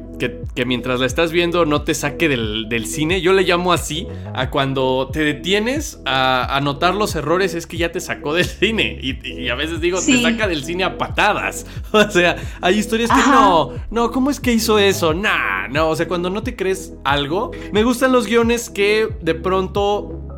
mientras 0.66 1.00
la 1.00 1.06
estás 1.06 1.32
viendo 1.32 1.64
no 1.64 1.82
te 1.82 1.94
saque 1.94 2.28
del, 2.28 2.86
cine. 2.86 3.20
Yo 3.20 3.32
le 3.32 3.42
llamo 3.42 3.72
así 3.72 4.06
a 4.34 4.50
cuando 4.50 5.08
te 5.12 5.20
detienes 5.20 6.00
a, 6.04 6.58
notar 6.62 6.94
los 6.94 7.14
errores, 7.14 7.54
es 7.54 7.66
que 7.66 7.76
ya 7.76 7.92
te 7.92 8.00
sacó 8.00 8.34
del 8.34 8.44
cine. 8.60 8.98
Y, 9.00 9.48
a 9.48 9.54
veces 9.54 9.80
digo, 9.80 10.00
te 10.00 10.22
saca 10.22 10.46
del 10.46 10.64
cine 10.64 10.84
a 10.84 10.98
patadas. 10.98 11.66
O 11.92 12.10
sea, 12.10 12.36
hay 12.60 12.78
historias 12.78 13.10
que 13.10 13.30
no, 13.30 13.72
no, 13.90 14.10
¿cómo 14.10 14.30
es 14.30 14.40
que 14.40 14.52
hizo 14.52 14.78
eso? 14.78 15.12
Nah, 15.14 15.68
no, 15.68 15.90
o 15.90 15.96
sea, 15.96 16.08
cuando 16.08 16.30
no 16.30 16.42
te 16.42 16.56
crees 16.56 16.94
algo. 17.04 17.50
Me 17.70 17.84
gustan 17.84 18.12
los 18.12 18.26
guiones 18.26 18.70
que 18.70 19.08
de 19.20 19.34
pronto 19.34 20.32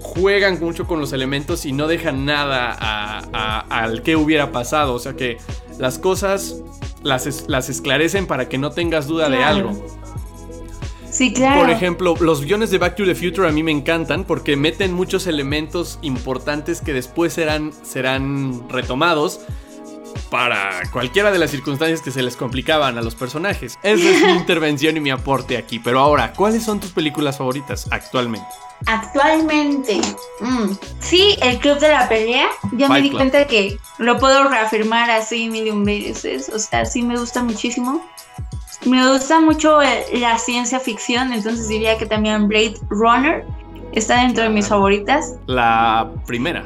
juegan 0.00 0.58
mucho 0.60 0.86
con 0.86 1.00
los 1.00 1.12
elementos 1.12 1.66
y 1.66 1.72
no 1.72 1.86
dejan 1.86 2.24
nada 2.24 3.22
al 3.68 4.02
que 4.02 4.16
hubiera 4.16 4.52
pasado. 4.52 4.94
O 4.94 4.98
sea 4.98 5.14
que 5.14 5.38
las 5.78 5.98
cosas 5.98 6.62
las, 7.02 7.48
las 7.48 7.68
esclarecen 7.68 8.26
para 8.26 8.48
que 8.48 8.58
no 8.58 8.70
tengas 8.70 9.06
duda 9.06 9.28
de 9.28 9.42
algo. 9.44 9.72
Sí, 11.10 11.32
claro. 11.32 11.62
Por 11.62 11.70
ejemplo, 11.70 12.14
los 12.20 12.44
guiones 12.44 12.70
de 12.70 12.78
Back 12.78 12.96
to 12.96 13.04
the 13.04 13.14
Future 13.14 13.48
a 13.48 13.52
mí 13.52 13.62
me 13.62 13.72
encantan 13.72 14.24
porque 14.24 14.56
meten 14.56 14.92
muchos 14.92 15.26
elementos 15.26 15.98
importantes 16.02 16.80
que 16.80 16.92
después 16.92 17.32
serán, 17.32 17.72
serán 17.82 18.68
retomados 18.68 19.40
para 20.30 20.82
cualquiera 20.90 21.30
de 21.30 21.38
las 21.38 21.50
circunstancias 21.50 22.02
que 22.02 22.10
se 22.10 22.22
les 22.22 22.36
complicaban 22.36 22.98
a 22.98 23.02
los 23.02 23.14
personajes. 23.14 23.78
Esa 23.82 24.10
es 24.10 24.22
mi 24.22 24.32
intervención 24.38 24.96
y 24.96 25.00
mi 25.00 25.10
aporte 25.10 25.56
aquí. 25.56 25.78
Pero 25.78 26.00
ahora, 26.00 26.32
¿cuáles 26.32 26.64
son 26.64 26.80
tus 26.80 26.90
películas 26.90 27.38
favoritas 27.38 27.88
actualmente? 27.90 28.46
Actualmente, 28.86 30.00
mm, 30.40 30.70
sí, 31.00 31.36
el 31.42 31.58
Club 31.58 31.78
de 31.80 31.88
la 31.88 32.08
Pelea. 32.08 32.46
Ya 32.72 32.88
me 32.88 33.02
di 33.02 33.10
cuenta 33.10 33.46
que 33.46 33.76
lo 33.98 34.18
puedo 34.18 34.48
reafirmar 34.48 35.10
así 35.10 35.48
mil 35.48 35.84
veces. 35.84 36.48
O 36.48 36.58
sea, 36.58 36.84
sí 36.84 37.02
me 37.02 37.18
gusta 37.18 37.42
muchísimo. 37.42 38.04
Me 38.86 39.10
gusta 39.10 39.40
mucho 39.40 39.82
eh, 39.82 40.06
la 40.12 40.38
ciencia 40.38 40.78
ficción, 40.78 41.32
entonces 41.32 41.68
diría 41.68 41.98
que 41.98 42.06
también 42.06 42.46
Blade 42.46 42.76
Runner 42.90 43.44
está 43.92 44.22
dentro 44.22 44.44
de 44.44 44.50
mis 44.50 44.68
favoritas. 44.68 45.34
¿La 45.46 46.08
primera? 46.26 46.64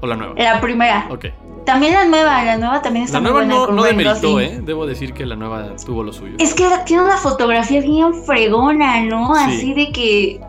¿O 0.00 0.06
la 0.06 0.16
nueva? 0.16 0.34
La 0.36 0.60
primera. 0.60 1.06
Ok. 1.10 1.26
También 1.64 1.94
la 1.94 2.04
nueva, 2.04 2.42
la 2.44 2.56
nueva 2.56 2.82
también 2.82 3.04
está 3.04 3.18
la 3.18 3.30
nueva 3.30 3.44
muy 3.44 3.48
buena. 3.48 3.66
No, 3.66 3.72
no 3.72 3.82
demeritó, 3.82 4.40
¿eh? 4.40 4.60
Debo 4.62 4.86
decir 4.86 5.12
que 5.12 5.26
la 5.26 5.36
nueva 5.36 5.76
tuvo 5.84 6.02
lo 6.02 6.12
suyo. 6.12 6.34
Es 6.38 6.54
que 6.54 6.66
tiene 6.86 7.02
una 7.02 7.16
fotografía 7.16 7.80
bien 7.80 8.14
fregona, 8.24 9.02
¿no? 9.04 9.34
Así 9.34 9.74
de 9.74 9.92
que 9.92 10.40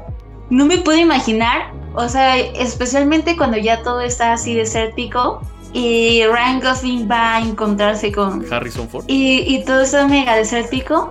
no 0.49 0.65
me 0.65 0.77
puedo 0.77 0.99
imaginar, 0.99 1.73
o 1.95 2.07
sea, 2.07 2.37
especialmente 2.37 3.37
cuando 3.37 3.57
ya 3.57 3.83
todo 3.83 4.01
está 4.01 4.33
así 4.33 4.53
desértico 4.53 5.41
y 5.73 6.23
Ryan 6.25 6.59
Gosling 6.59 7.09
va 7.09 7.35
a 7.37 7.41
encontrarse 7.41 8.11
con 8.11 8.45
Harrison 8.51 8.89
Ford 8.89 9.05
y, 9.07 9.55
y 9.55 9.63
todo 9.63 9.81
está 9.81 10.05
mega 10.07 10.35
desértico 10.35 11.09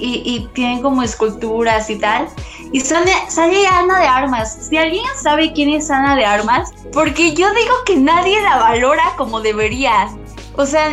y, 0.00 0.48
tienen 0.54 0.82
como 0.82 1.02
esculturas 1.02 1.90
y 1.90 1.96
tal. 1.96 2.28
Y 2.72 2.80
sale, 2.80 3.12
sale 3.28 3.66
Ana 3.66 4.00
de 4.00 4.06
Armas. 4.06 4.68
Si 4.68 4.76
alguien 4.76 5.04
sabe 5.20 5.52
quién 5.52 5.70
es 5.70 5.90
Ana 5.90 6.16
de 6.16 6.24
Armas, 6.24 6.72
porque 6.92 7.34
yo 7.34 7.52
digo 7.54 7.74
que 7.86 7.96
nadie 7.96 8.40
la 8.42 8.56
valora 8.56 9.12
como 9.16 9.40
debería. 9.40 10.08
O 10.56 10.66
sea, 10.66 10.86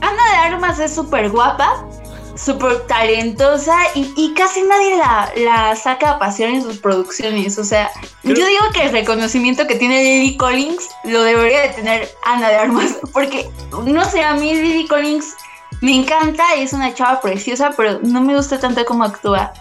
Ana 0.00 0.30
de 0.30 0.36
Armas 0.54 0.78
es 0.78 0.94
súper 0.94 1.30
guapa, 1.30 1.86
súper 2.34 2.86
talentosa 2.86 3.76
y, 3.94 4.34
casi 4.34 4.62
nadie 4.62 4.96
la, 4.96 5.76
saca 5.76 6.12
a 6.12 6.18
pasión 6.18 6.54
en 6.54 6.62
sus 6.62 6.78
producciones. 6.78 7.58
O 7.58 7.64
sea, 7.64 7.90
yo 8.22 8.34
digo 8.34 8.64
que 8.72 8.84
el 8.84 8.92
reconocimiento 8.92 9.66
que 9.66 9.76
tiene 9.76 10.02
Lily 10.02 10.36
Collins 10.36 10.88
lo 11.04 11.22
debería 11.22 11.60
de 11.60 11.68
tener 11.70 12.08
Ana 12.24 12.48
de 12.48 12.56
Armas. 12.56 12.98
Porque, 13.12 13.50
no 13.84 14.04
sé, 14.04 14.22
a 14.22 14.34
mí 14.34 14.54
Lily 14.54 14.86
Collins 14.86 15.36
me 15.80 15.94
encanta, 15.94 16.54
es 16.56 16.72
una 16.72 16.94
chava 16.94 17.20
preciosa, 17.20 17.72
pero 17.76 18.00
no 18.02 18.20
me 18.20 18.36
gusta 18.36 18.60
tanto 18.60 18.84
cómo 18.84 19.04
actúa. 19.04 19.52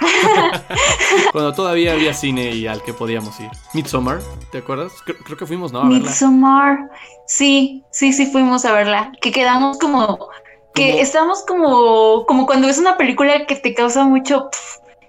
Cuando 1.32 1.52
todavía 1.52 1.92
había 1.92 2.12
cine 2.14 2.50
y 2.50 2.66
al 2.66 2.82
que 2.82 2.92
podíamos 2.92 3.38
ir. 3.40 3.48
Midsommar, 3.72 4.20
¿te 4.52 4.58
acuerdas? 4.58 4.92
Creo, 5.04 5.36
que 5.36 5.46
fuimos, 5.46 5.72
¿no? 5.72 5.80
A 5.80 5.84
Midsommar. 5.84 6.90
Sí, 7.26 7.84
sí, 7.90 8.12
sí 8.12 8.26
fuimos 8.26 8.64
a 8.64 8.72
verla. 8.72 9.12
Que 9.20 9.32
quedamos 9.32 9.78
como 9.78 10.28
que 10.74 11.00
estamos 11.00 11.44
como, 11.46 12.26
como 12.26 12.46
cuando 12.46 12.66
ves 12.66 12.78
una 12.78 12.96
película 12.96 13.46
que 13.46 13.54
te 13.54 13.74
causa 13.74 14.04
mucho 14.04 14.50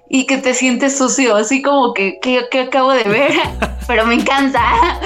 y 0.08 0.28
que 0.28 0.38
te 0.38 0.54
sientes 0.54 0.98
sucio, 0.98 1.36
así 1.36 1.62
como 1.62 1.94
que, 1.94 2.20
que, 2.22 2.60
acabo 2.60 2.92
de 2.92 3.04
ver, 3.04 3.32
pero 3.88 4.06
me 4.06 4.14
encanta. 4.14 5.00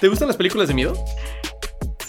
¿Te 0.00 0.08
gustan 0.08 0.28
las 0.28 0.36
películas 0.36 0.68
de 0.68 0.74
miedo? 0.74 0.94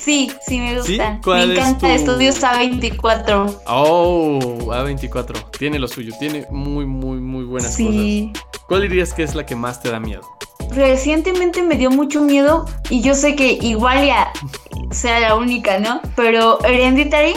Sí, 0.03 0.31
sí 0.47 0.59
me 0.59 0.77
gustan. 0.79 1.21
me 1.25 1.43
encanta 1.43 1.93
Estudios 1.93 2.41
A24. 2.41 3.61
Oh, 3.67 4.39
A24. 4.67 5.51
Tiene 5.51 5.77
lo 5.77 5.87
suyo, 5.87 6.11
tiene 6.19 6.47
muy, 6.49 6.85
muy, 6.85 7.19
muy 7.19 7.43
buenas 7.43 7.75
sí. 7.75 8.31
cosas. 8.33 8.65
¿Cuál 8.67 8.81
dirías 8.83 9.13
que 9.13 9.21
es 9.21 9.35
la 9.35 9.45
que 9.45 9.55
más 9.55 9.81
te 9.81 9.91
da 9.91 9.99
miedo? 9.99 10.21
Recientemente 10.71 11.61
me 11.61 11.75
dio 11.75 11.91
mucho 11.91 12.21
miedo 12.21 12.65
y 12.89 13.01
yo 13.01 13.13
sé 13.13 13.35
que 13.35 13.59
igual 13.61 14.07
ya 14.07 14.31
sea 14.91 15.19
la 15.19 15.35
única, 15.35 15.77
¿no? 15.79 16.01
Pero 16.15 16.63
Hereditary 16.63 17.35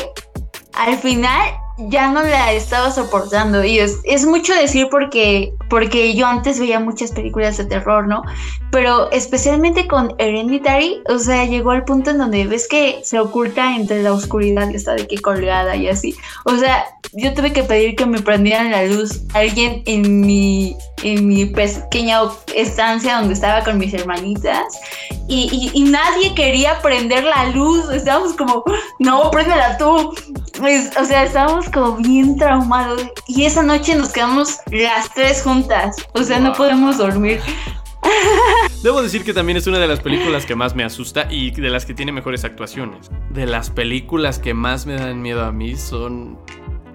al 0.73 0.97
final 0.99 1.51
ya 1.77 2.11
no 2.11 2.23
la 2.23 2.53
estaba 2.53 2.91
soportando 2.91 3.65
y 3.65 3.79
es, 3.79 4.27
mucho 4.27 4.55
decir 4.55 4.89
porque, 4.91 5.53
porque 5.69 6.15
yo 6.15 6.27
antes 6.27 6.61
veía 6.61 6.79
muchas 6.79 7.11
películas 7.11 7.57
de 7.57 7.65
terror, 7.65 8.07
¿no? 8.07 8.23
Pero 8.71 9.11
especialmente 9.11 9.89
con 9.89 10.15
Hereditary, 10.19 11.03
o 11.09 11.19
sea, 11.19 11.45
llegó 11.47 11.73
al 11.73 11.85
punto 11.85 12.11
en 12.11 12.19
donde 12.19 12.47
ves 12.47 12.69
que 12.69 13.01
se 13.03 13.19
oculta 13.19 13.75
entre 13.75 14.03
la 14.03 14.13
oscuridad 14.13 14.71
y 14.71 14.77
está 14.77 14.95
de 14.95 15.07
que 15.07 15.19
colgada 15.19 15.75
y 15.75 15.89
así. 15.89 16.15
O 16.45 16.57
sea, 16.57 16.85
yo 17.13 17.35
tuve 17.35 17.53
que 17.53 17.65
pedir 17.65 17.97
que 17.97 18.07
me 18.07 18.21
prendieran 18.21 18.71
la 18.71 18.85
luz 18.85 19.23
alguien 19.35 19.83
en 19.87 20.21
mi, 20.21 20.77
en 21.03 21.27
mi 21.27 21.47
pequeña 21.47 22.21
estancia 22.55 23.19
donde 23.19 23.35
estaba 23.35 23.65
con 23.65 23.79
mis 23.79 23.95
hermanitas 23.95 24.81
y, 25.29 25.85
nadie 25.91 26.35
quería 26.35 26.81
prender 26.83 27.25
la 27.25 27.47
luz. 27.51 27.91
Estábamos 27.91 28.35
como, 28.35 28.65
no, 28.99 29.31
préndela 29.31 29.79
tú. 29.79 30.15
O 31.01 31.05
sea, 31.05 31.25
estábamos 31.25 31.64
como 31.71 31.97
bien 31.97 32.37
traumados. 32.37 33.03
Y 33.27 33.45
esa 33.45 33.63
noche 33.63 33.95
nos 33.95 34.13
quedamos 34.13 34.59
las 34.71 35.13
tres 35.15 35.43
juntas. 35.43 35.97
O 36.13 36.23
sea, 36.23 36.41
no 36.41 36.53
podemos 36.53 36.99
dormir. 36.99 37.41
Debo 38.83 39.03
decir 39.03 39.25
que 39.25 39.33
también 39.33 39.57
es 39.57 39.67
una 39.67 39.79
de 39.79 39.89
las 39.89 40.01
películas 40.01 40.45
que 40.45 40.55
más 40.55 40.75
me 40.75 40.85
asusta 40.85 41.27
y 41.31 41.51
de 41.51 41.71
las 41.71 41.87
que 41.87 41.95
tiene 41.95 42.13
mejores 42.13 42.45
actuaciones. 42.45 43.11
De 43.31 43.47
las 43.47 43.71
películas 43.71 44.39
que 44.39 44.55
más 44.55 44.87
me 44.87 44.95
dan 44.95 45.23
miedo 45.23 45.45
a 45.45 45.53
mí 45.53 45.77
son 45.77 46.39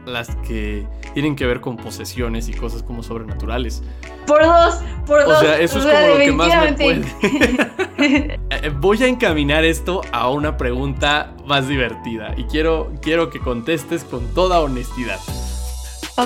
las 0.10 0.36
que 0.48 0.86
tienen 1.14 1.36
que 1.36 1.46
ver 1.46 1.62
con 1.62 1.78
posesiones 1.78 2.50
y 2.50 2.54
cosas 2.54 2.84
como 2.84 3.04
sobrenaturales. 3.04 3.82
Por 4.28 4.44
dos, 4.44 4.76
por 5.06 5.26
dos. 5.26 5.38
O 5.38 5.40
sea, 5.40 5.60
eso 5.60 5.80
es 5.80 5.86
como 5.86 6.08
lo 6.08 6.18
que 6.18 6.32
más 6.32 6.64
me 6.64 6.74
puede. 6.74 8.40
Voy 8.80 9.04
a 9.04 9.08
encaminar 9.08 9.64
esto 9.64 10.02
a 10.12 10.30
una 10.30 10.58
pregunta 10.58 11.34
más 11.46 11.68
divertida 11.68 12.34
y 12.38 12.44
quiero, 12.46 12.92
quiero 13.02 13.30
que 13.30 13.40
contestes 13.40 14.04
con 14.04 14.28
toda 14.34 14.60
honestidad. 14.60 15.20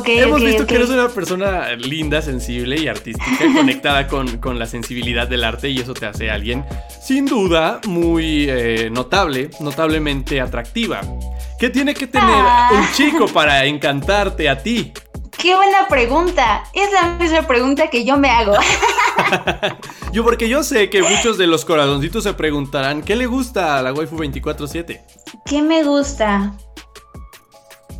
Hemos 0.05 0.41
visto 0.41 0.65
que 0.65 0.75
eres 0.75 0.89
una 0.89 1.07
persona 1.09 1.75
linda, 1.75 2.21
sensible 2.21 2.79
y 2.79 2.87
artística, 2.87 3.45
conectada 3.55 4.07
con, 4.07 4.37
con, 4.37 4.57
la 4.57 4.65
sensibilidad 4.65 5.27
del 5.27 5.43
arte 5.43 5.69
y 5.69 5.79
eso 5.79 5.93
te 5.93 6.05
hace 6.05 6.31
alguien, 6.31 6.65
sin 7.01 7.25
duda, 7.25 7.79
muy 7.87 8.47
eh, 8.49 8.89
notable, 8.91 9.49
notablemente 9.59 10.41
atractiva. 10.41 11.01
¿Qué 11.59 11.69
tiene 11.69 11.93
que 11.93 12.07
tener 12.07 12.27
ah. 12.29 12.69
un 12.73 12.91
chico 12.93 13.27
para 13.27 13.65
encantarte 13.65 14.49
a 14.49 14.61
ti? 14.61 14.93
Qué 15.37 15.55
buena 15.55 15.87
pregunta. 15.87 16.63
Es 16.73 16.91
la 16.91 17.17
misma 17.17 17.45
pregunta 17.47 17.89
que 17.89 18.05
yo 18.05 18.17
me 18.17 18.29
hago. 18.29 18.53
yo 20.13 20.23
porque 20.23 20.47
yo 20.47 20.63
sé 20.63 20.89
que 20.89 21.01
muchos 21.01 21.37
de 21.37 21.47
los 21.47 21.65
corazoncitos 21.65 22.23
se 22.23 22.33
preguntarán, 22.33 23.01
¿qué 23.01 23.15
le 23.15 23.25
gusta 23.25 23.77
a 23.77 23.81
la 23.81 23.93
waifu 23.93 24.17
24/7? 24.17 25.01
¿Qué 25.45 25.61
me 25.61 25.83
gusta? 25.83 26.53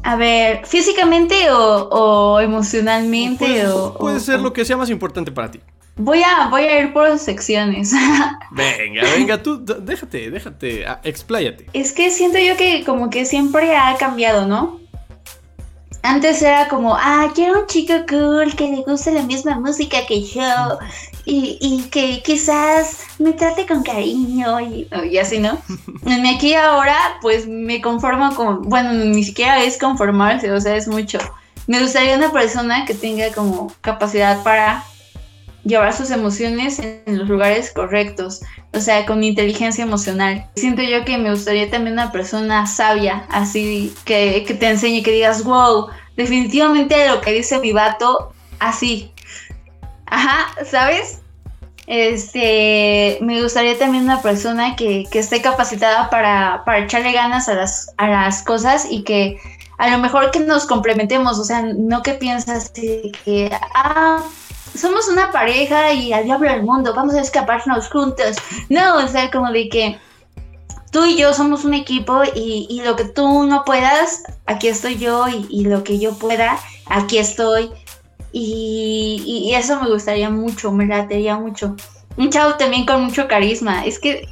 A 0.04 0.16
ver, 0.16 0.66
físicamente 0.66 1.50
o, 1.50 2.40
emocionalmente 2.40 3.68
o... 3.68 3.98
Puede 3.98 4.20
ser 4.20 4.42
lo 4.42 4.52
que 4.52 4.66
sea 4.66 4.78
más 4.78 4.90
importante 4.90 5.32
para 5.32 5.50
ti. 5.50 5.62
Voy 5.96 6.22
a, 6.24 6.48
voy 6.50 6.64
a 6.64 6.80
ir 6.82 6.94
por 6.94 7.18
secciones. 7.20 7.94
Venga, 8.52 9.04
venga, 9.16 9.42
tú 9.42 9.64
déjate, 9.64 10.30
déjate, 10.30 10.86
ah, 10.86 11.00
expláyate. 11.04 11.68
Es 11.74 11.92
que 11.92 12.10
siento 12.12 12.38
yo 12.40 12.58
que 12.58 12.84
como 12.84 13.10
que 13.10 13.26
siempre 13.26 13.76
ha 13.76 13.96
cambiado, 13.98 14.48
¿no? 14.48 14.80
Antes 16.04 16.42
era 16.42 16.68
como, 16.68 16.96
ah, 16.96 17.32
quiero 17.34 17.62
un 17.62 17.68
chico 17.68 17.94
cool 18.10 18.54
que 18.56 18.68
le 18.68 18.82
guste 18.84 19.14
la 19.14 19.24
misma 19.24 19.58
música 19.58 20.06
que 20.06 20.22
yo 20.22 20.78
y, 21.24 21.58
y 21.62 21.84
que 21.90 22.22
quizás 22.22 22.98
me 23.20 23.32
trate 23.32 23.66
con 23.66 23.84
cariño 23.84 24.60
y, 24.60 24.88
y 25.10 25.18
así, 25.18 25.40
¿no? 25.40 25.58
En 26.06 26.26
aquí 26.26 26.54
ahora, 26.54 26.98
pues 27.22 27.48
me 27.48 27.82
conformo 27.82 28.36
con, 28.36 28.64
bueno, 28.64 28.92
ni 28.92 29.24
siquiera 29.24 29.64
es 29.64 29.78
conformarse, 29.78 30.52
o 30.52 30.60
sea, 30.60 30.76
es 30.76 30.90
mucho. 30.90 31.20
Me 31.68 31.80
gustaría 31.80 32.18
una 32.18 32.34
persona 32.34 32.84
que 32.84 32.94
tenga 32.94 33.32
como 33.32 33.72
capacidad 33.80 34.44
para 34.44 34.84
llevar 35.64 35.94
sus 35.94 36.12
emociones 36.12 36.80
en 36.80 37.18
los 37.18 37.28
lugares 37.28 37.72
correctos, 37.72 38.42
o 38.74 38.80
sea, 38.80 39.06
con 39.06 39.24
inteligencia 39.24 39.84
emocional. 39.84 40.46
Siento 40.56 40.82
yo 40.82 41.06
que 41.06 41.18
me 41.18 41.32
gustaría 41.32 41.70
también 41.70 41.94
una 41.94 42.12
persona 42.12 42.68
sabia, 42.68 43.26
así, 43.30 43.94
que, 44.06 44.44
que 44.46 44.54
te 44.54 44.70
enseñe, 44.70 45.04
que 45.04 45.12
digas, 45.12 45.44
wow, 45.44 45.88
definitivamente 46.18 47.08
lo 47.08 47.22
que 47.22 47.32
dice 47.32 47.60
mi 47.60 47.72
vato, 47.72 48.34
así. 48.60 49.12
Ajá, 50.06 50.48
¿sabes? 50.66 51.22
Este, 51.86 53.18
me 53.22 53.42
gustaría 53.42 53.78
también 53.78 54.06
una 54.06 54.22
persona 54.22 54.76
que, 54.76 55.06
que 55.12 55.20
esté 55.20 55.42
capacitada 55.42 56.10
para, 56.10 56.64
para 56.66 56.86
echarle 56.86 57.12
ganas 57.12 57.50
a 57.50 57.56
las, 57.56 57.94
a 57.98 58.08
las 58.08 58.44
cosas 58.44 58.88
y 58.90 59.04
que 59.04 59.38
a 59.78 59.90
lo 59.90 59.98
mejor 59.98 60.32
que 60.32 60.40
nos 60.40 60.66
complementemos, 60.66 61.40
o 61.40 61.44
sea, 61.44 61.62
no 61.62 62.02
que 62.04 62.14
piensas 62.14 62.70
que, 62.70 63.52
ah, 63.76 64.24
somos 64.76 65.08
una 65.08 65.32
pareja 65.32 65.94
y 65.94 66.14
al 66.14 66.26
diablo 66.26 66.50
del 66.50 66.64
mundo, 66.64 66.94
vamos 66.94 67.16
a 67.16 67.22
escaparnos 67.22 67.90
juntos. 67.90 68.38
No, 68.70 68.98
o 68.98 69.08
sea, 69.08 69.30
como 69.32 69.52
de 69.52 69.70
que 69.70 70.00
tú 70.92 71.06
y 71.06 71.18
yo 71.18 71.34
somos 71.34 71.66
un 71.66 71.74
equipo 71.74 72.22
y, 72.36 72.82
lo 72.84 72.96
que 72.96 73.06
tú 73.06 73.44
no 73.44 73.64
puedas, 73.66 74.24
aquí 74.46 74.68
estoy 74.68 74.98
yo 74.98 75.26
y, 75.28 75.66
lo 75.66 75.84
que 75.84 76.00
yo 76.00 76.18
pueda, 76.18 76.58
aquí 76.86 77.18
estoy. 77.18 77.72
Y, 78.32 79.52
eso 79.56 79.80
me 79.80 79.90
gustaría 79.90 80.30
mucho, 80.30 80.72
me 80.72 80.86
latería 80.86 81.38
mucho. 81.38 81.76
Un 82.18 82.30
chavo 82.30 82.56
también 82.56 82.86
con 82.86 83.04
mucho 83.04 83.28
carisma. 83.28 83.86
Es 83.86 84.00
que 84.00 84.28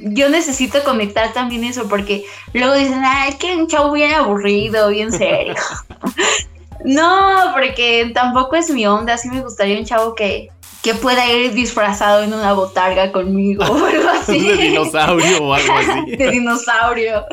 yo 0.00 0.28
necesito 0.28 0.82
conectar 0.84 1.32
también 1.32 1.64
eso 1.64 1.88
porque 1.88 2.24
luego 2.52 2.74
dicen, 2.74 3.02
es 3.28 3.34
que 3.36 3.56
un 3.56 3.66
chavo 3.66 3.92
bien 3.92 4.12
aburrido, 4.12 4.88
bien 4.88 5.12
serio. 5.12 5.54
No, 6.84 7.52
porque 7.54 8.10
tampoco 8.14 8.56
es 8.56 8.70
mi 8.70 8.86
onda. 8.86 9.16
Sí 9.16 9.28
me 9.28 9.40
gustaría 9.40 9.78
un 9.78 9.84
chavo 9.84 10.14
que, 10.14 10.50
que 10.82 10.94
pueda 10.94 11.26
ir 11.30 11.52
disfrazado 11.52 12.22
en 12.22 12.32
una 12.32 12.52
botarga 12.52 13.12
conmigo 13.12 13.64
o 13.64 13.84
algo 13.84 14.08
así. 14.20 14.40
de 14.40 14.56
dinosaurio 14.56 15.44
o 15.44 15.54
algo 15.54 15.74
así. 15.74 16.10
de 16.16 16.30
dinosaurio. 16.30 17.24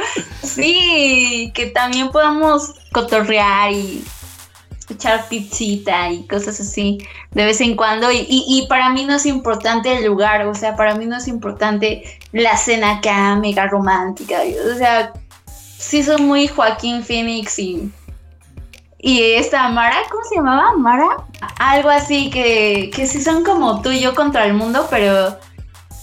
Sí, 0.44 1.52
que 1.54 1.68
también 1.68 2.12
podamos 2.12 2.74
cotorrear 2.92 3.72
y 3.72 4.04
echar 4.90 5.28
pizzita 5.28 6.12
y 6.12 6.28
cosas 6.28 6.60
así 6.60 7.00
de 7.32 7.46
vez 7.46 7.62
en 7.62 7.76
cuando. 7.76 8.12
Y, 8.12 8.26
y, 8.28 8.66
para 8.68 8.90
mí 8.90 9.06
no 9.06 9.16
es 9.16 9.26
importante 9.26 9.98
el 9.98 10.06
lugar, 10.06 10.46
o 10.46 10.56
sea, 10.56 10.76
para 10.76 10.96
mí 10.96 11.06
no 11.06 11.18
es 11.18 11.28
importante 11.28 12.04
la 12.32 12.58
cena 12.58 12.98
acá 12.98 13.36
mega 13.36 13.68
romántica. 13.68 14.38
O 14.72 14.78
sea, 14.78 15.14
sí 15.78 16.04
soy 16.04 16.22
muy 16.22 16.48
Joaquín 16.48 17.04
Phoenix 17.04 17.60
y 17.60 17.92
y 19.06 19.22
esta 19.34 19.70
Mara, 19.70 19.98
¿cómo 20.10 20.24
se 20.24 20.38
llamaba? 20.38 20.74
Mara. 20.78 21.06
Algo 21.60 21.90
así 21.90 22.32
que, 22.32 22.90
que 22.92 23.06
sí 23.06 23.22
son 23.22 23.44
como 23.44 23.84
tú 23.84 23.92
y 23.92 24.00
yo 24.00 24.16
contra 24.16 24.46
el 24.46 24.56
mundo, 24.56 24.88
pero 24.90 25.38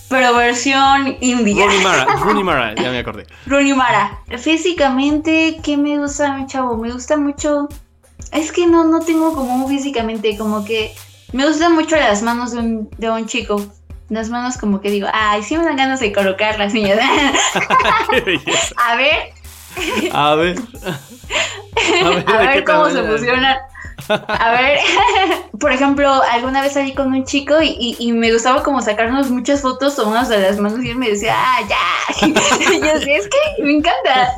pero 0.08 0.36
versión 0.36 1.16
india. 1.20 1.64
Rooney 1.64 1.82
Mara, 1.82 2.04
Rooney 2.20 2.44
Mara, 2.44 2.74
ya 2.76 2.92
me 2.92 3.00
acordé. 3.00 3.26
Rooney 3.46 3.74
Mara. 3.74 4.20
Físicamente, 4.38 5.58
¿qué 5.64 5.76
me 5.76 5.98
gusta 5.98 6.36
mi 6.36 6.46
chavo? 6.46 6.76
Me 6.76 6.92
gusta 6.92 7.16
mucho 7.16 7.68
Es 8.30 8.52
que 8.52 8.68
no, 8.68 8.84
no 8.84 9.00
tengo 9.00 9.34
como 9.34 9.66
físicamente, 9.66 10.38
como 10.38 10.64
que 10.64 10.94
me 11.32 11.44
gustan 11.44 11.74
mucho 11.74 11.96
las 11.96 12.22
manos 12.22 12.52
de 12.52 12.58
un, 12.58 12.90
de 12.98 13.10
un 13.10 13.26
chico. 13.26 13.66
Las 14.10 14.28
manos 14.28 14.56
como 14.58 14.80
que 14.80 14.92
digo, 14.92 15.08
ay, 15.12 15.42
sí 15.42 15.58
me 15.58 15.64
dan 15.64 15.74
ganas 15.74 15.98
de 15.98 16.12
colocarlas, 16.12 16.72
niñas. 16.72 17.00
a 18.76 18.94
ver. 18.94 19.41
A 20.12 20.34
ver. 20.34 20.58
A 22.04 22.08
ver, 22.10 22.24
a 22.28 22.38
ver 22.38 22.64
cómo 22.64 22.90
se 22.90 23.02
fusionan. 23.02 23.56
A 24.08 24.50
ver, 24.52 24.78
por 25.60 25.72
ejemplo, 25.72 26.08
alguna 26.30 26.62
vez 26.62 26.72
salí 26.72 26.92
con 26.92 27.12
un 27.12 27.24
chico 27.24 27.54
y, 27.62 28.12
me 28.12 28.32
gustaba 28.32 28.62
como 28.62 28.80
sacarnos 28.80 29.30
muchas 29.30 29.62
fotos 29.62 29.96
tomadas 29.96 30.28
de 30.28 30.40
las 30.40 30.58
manos 30.58 30.82
y 30.84 30.90
él 30.90 30.96
me 30.96 31.08
decía, 31.08 31.34
ah, 31.36 31.60
ya. 31.68 32.26
Y 32.26 32.80
yo 32.80 32.94
decía, 32.94 33.16
es 33.16 33.28
que 33.28 33.62
me 33.62 33.72
encanta. 33.74 34.36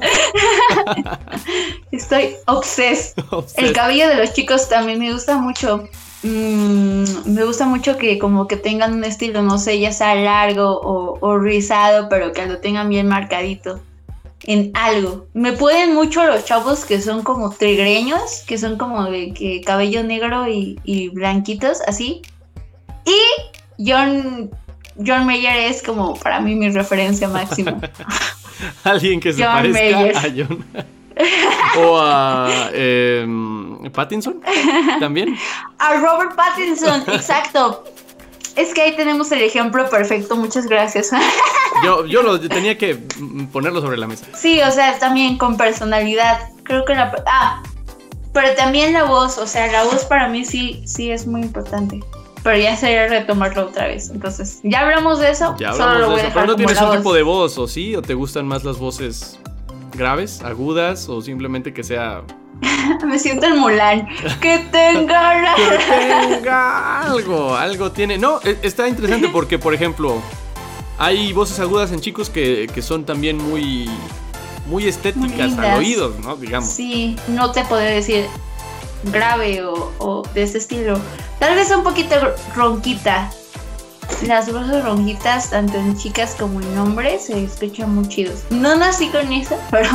Estoy 1.90 2.36
obses. 2.46 3.14
El 3.56 3.72
cabello 3.72 4.08
de 4.08 4.16
los 4.16 4.32
chicos 4.32 4.68
también 4.68 4.98
me 4.98 5.12
gusta 5.12 5.36
mucho. 5.38 5.88
Mm, 6.22 7.04
me 7.26 7.44
gusta 7.44 7.66
mucho 7.66 7.98
que 7.98 8.18
como 8.18 8.48
que 8.48 8.56
tengan 8.56 8.94
un 8.94 9.04
estilo, 9.04 9.42
no 9.42 9.58
sé, 9.58 9.78
ya 9.78 9.92
sea 9.92 10.14
largo 10.14 10.80
o, 10.80 11.18
o 11.20 11.38
rizado, 11.38 12.08
pero 12.08 12.32
que 12.32 12.46
lo 12.46 12.58
tengan 12.58 12.88
bien 12.88 13.08
marcadito 13.08 13.80
en 14.46 14.70
algo. 14.74 15.26
Me 15.34 15.52
pueden 15.52 15.94
mucho 15.94 16.24
los 16.24 16.44
chavos 16.44 16.84
que 16.84 17.00
son 17.00 17.22
como 17.22 17.50
trigreños, 17.50 18.42
que 18.46 18.58
son 18.58 18.78
como 18.78 19.04
de 19.04 19.32
que 19.32 19.60
cabello 19.62 20.02
negro 20.02 20.46
y, 20.48 21.08
blanquitos, 21.10 21.80
así. 21.86 22.22
Y 23.04 23.84
John, 23.90 24.50
John 25.04 25.26
Mayer 25.26 25.70
es 25.70 25.82
como 25.82 26.14
para 26.14 26.40
mí 26.40 26.54
mi 26.54 26.70
referencia 26.70 27.28
máxima. 27.28 27.78
Alguien 28.84 29.20
que 29.20 29.32
se 29.32 29.44
parezca 29.44 30.20
a 30.20 30.32
John. 30.34 30.64
o 31.78 31.98
a 32.00 32.70
em, 32.72 33.90
Pattinson 33.90 34.40
también. 35.00 35.36
A 35.78 35.94
Robert 35.96 36.34
Pattinson, 36.34 37.02
exacto. 37.08 37.84
Es 38.56 38.72
que 38.72 38.82
ahí 38.82 38.96
tenemos 38.96 39.32
el 39.32 39.42
ejemplo 39.42 39.88
perfecto, 39.88 40.36
muchas 40.36 40.66
gracias. 40.66 41.10
Yo, 41.82 42.06
yo 42.06 42.22
lo 42.22 42.40
tenía 42.40 42.78
que 42.78 42.96
ponerlo 43.52 43.80
sobre 43.80 43.96
la 43.98 44.06
mesa. 44.06 44.26
Sí, 44.32 44.60
o 44.62 44.70
sea, 44.70 44.96
también 45.00 45.36
con 45.36 45.56
personalidad. 45.56 46.48
Creo 46.62 46.84
que 46.84 46.94
la... 46.94 47.12
Ah, 47.26 47.62
pero 48.32 48.54
también 48.54 48.92
la 48.92 49.04
voz, 49.04 49.38
o 49.38 49.46
sea, 49.46 49.70
la 49.70 49.82
voz 49.84 50.04
para 50.04 50.28
mí 50.28 50.44
sí, 50.44 50.82
sí 50.86 51.10
es 51.10 51.26
muy 51.26 51.42
importante. 51.42 52.00
Pero 52.44 52.56
ya 52.56 52.76
sería 52.76 53.08
retomarlo 53.08 53.66
otra 53.66 53.88
vez. 53.88 54.08
Entonces, 54.08 54.60
ya 54.62 54.80
hablamos 54.80 55.18
de 55.18 55.32
eso. 55.32 55.56
Ya 55.58 55.70
hablamos 55.70 56.16
de 56.16 56.22
eso. 56.22 56.30
Pero 56.32 56.46
no 56.46 56.56
tienes 56.56 56.80
un 56.80 56.96
tipo 56.96 57.12
de 57.12 57.22
voz, 57.22 57.58
¿o 57.58 57.66
sí? 57.66 57.96
¿O 57.96 58.02
te 58.02 58.14
gustan 58.14 58.46
más 58.46 58.64
las 58.64 58.78
voces 58.78 59.38
graves, 59.96 60.42
agudas, 60.42 61.08
o 61.08 61.20
simplemente 61.20 61.74
que 61.74 61.82
sea 61.82 62.22
Me 63.06 63.18
siento 63.18 63.46
el 63.46 63.54
Mulan. 63.54 64.08
Que 64.40 64.58
tenga. 64.70 65.54
que 65.56 65.78
tenga 65.78 67.02
algo, 67.02 67.54
algo 67.54 67.92
tiene. 67.92 68.18
No, 68.18 68.40
e, 68.44 68.58
está 68.62 68.88
interesante 68.88 69.28
porque, 69.32 69.58
por 69.58 69.74
ejemplo, 69.74 70.20
hay 70.98 71.32
voces 71.32 71.58
agudas 71.60 71.92
en 71.92 72.00
chicos 72.00 72.30
que, 72.30 72.68
son 72.80 73.04
también 73.04 73.38
muy, 73.38 73.88
muy 74.66 74.86
estéticas 74.86 75.56
al 75.58 75.78
oído, 75.78 76.14
¿no? 76.22 76.36
Digamos. 76.36 76.68
Sí, 76.68 77.16
no 77.28 77.52
te 77.52 77.64
puedo 77.64 77.82
decir 77.82 78.26
grave 79.04 79.62
o, 79.64 80.22
de 80.34 80.42
ese 80.42 80.58
estilo. 80.58 80.98
Tal 81.38 81.54
vez 81.56 81.70
un 81.70 81.82
poquito 81.82 82.14
ronquita. 82.54 83.30
Las 84.22 84.52
voces 84.52 84.84
ronquitas, 84.84 85.50
tanto 85.50 85.76
en 85.76 85.96
chicas 85.96 86.36
como 86.38 86.60
en 86.60 86.78
hombres, 86.78 87.26
se 87.26 87.44
escuchan 87.44 87.94
muy 87.94 88.08
chidos. 88.08 88.44
No 88.50 88.76
nací 88.76 89.08
con 89.08 89.32
eso, 89.32 89.58
pero 89.70 89.88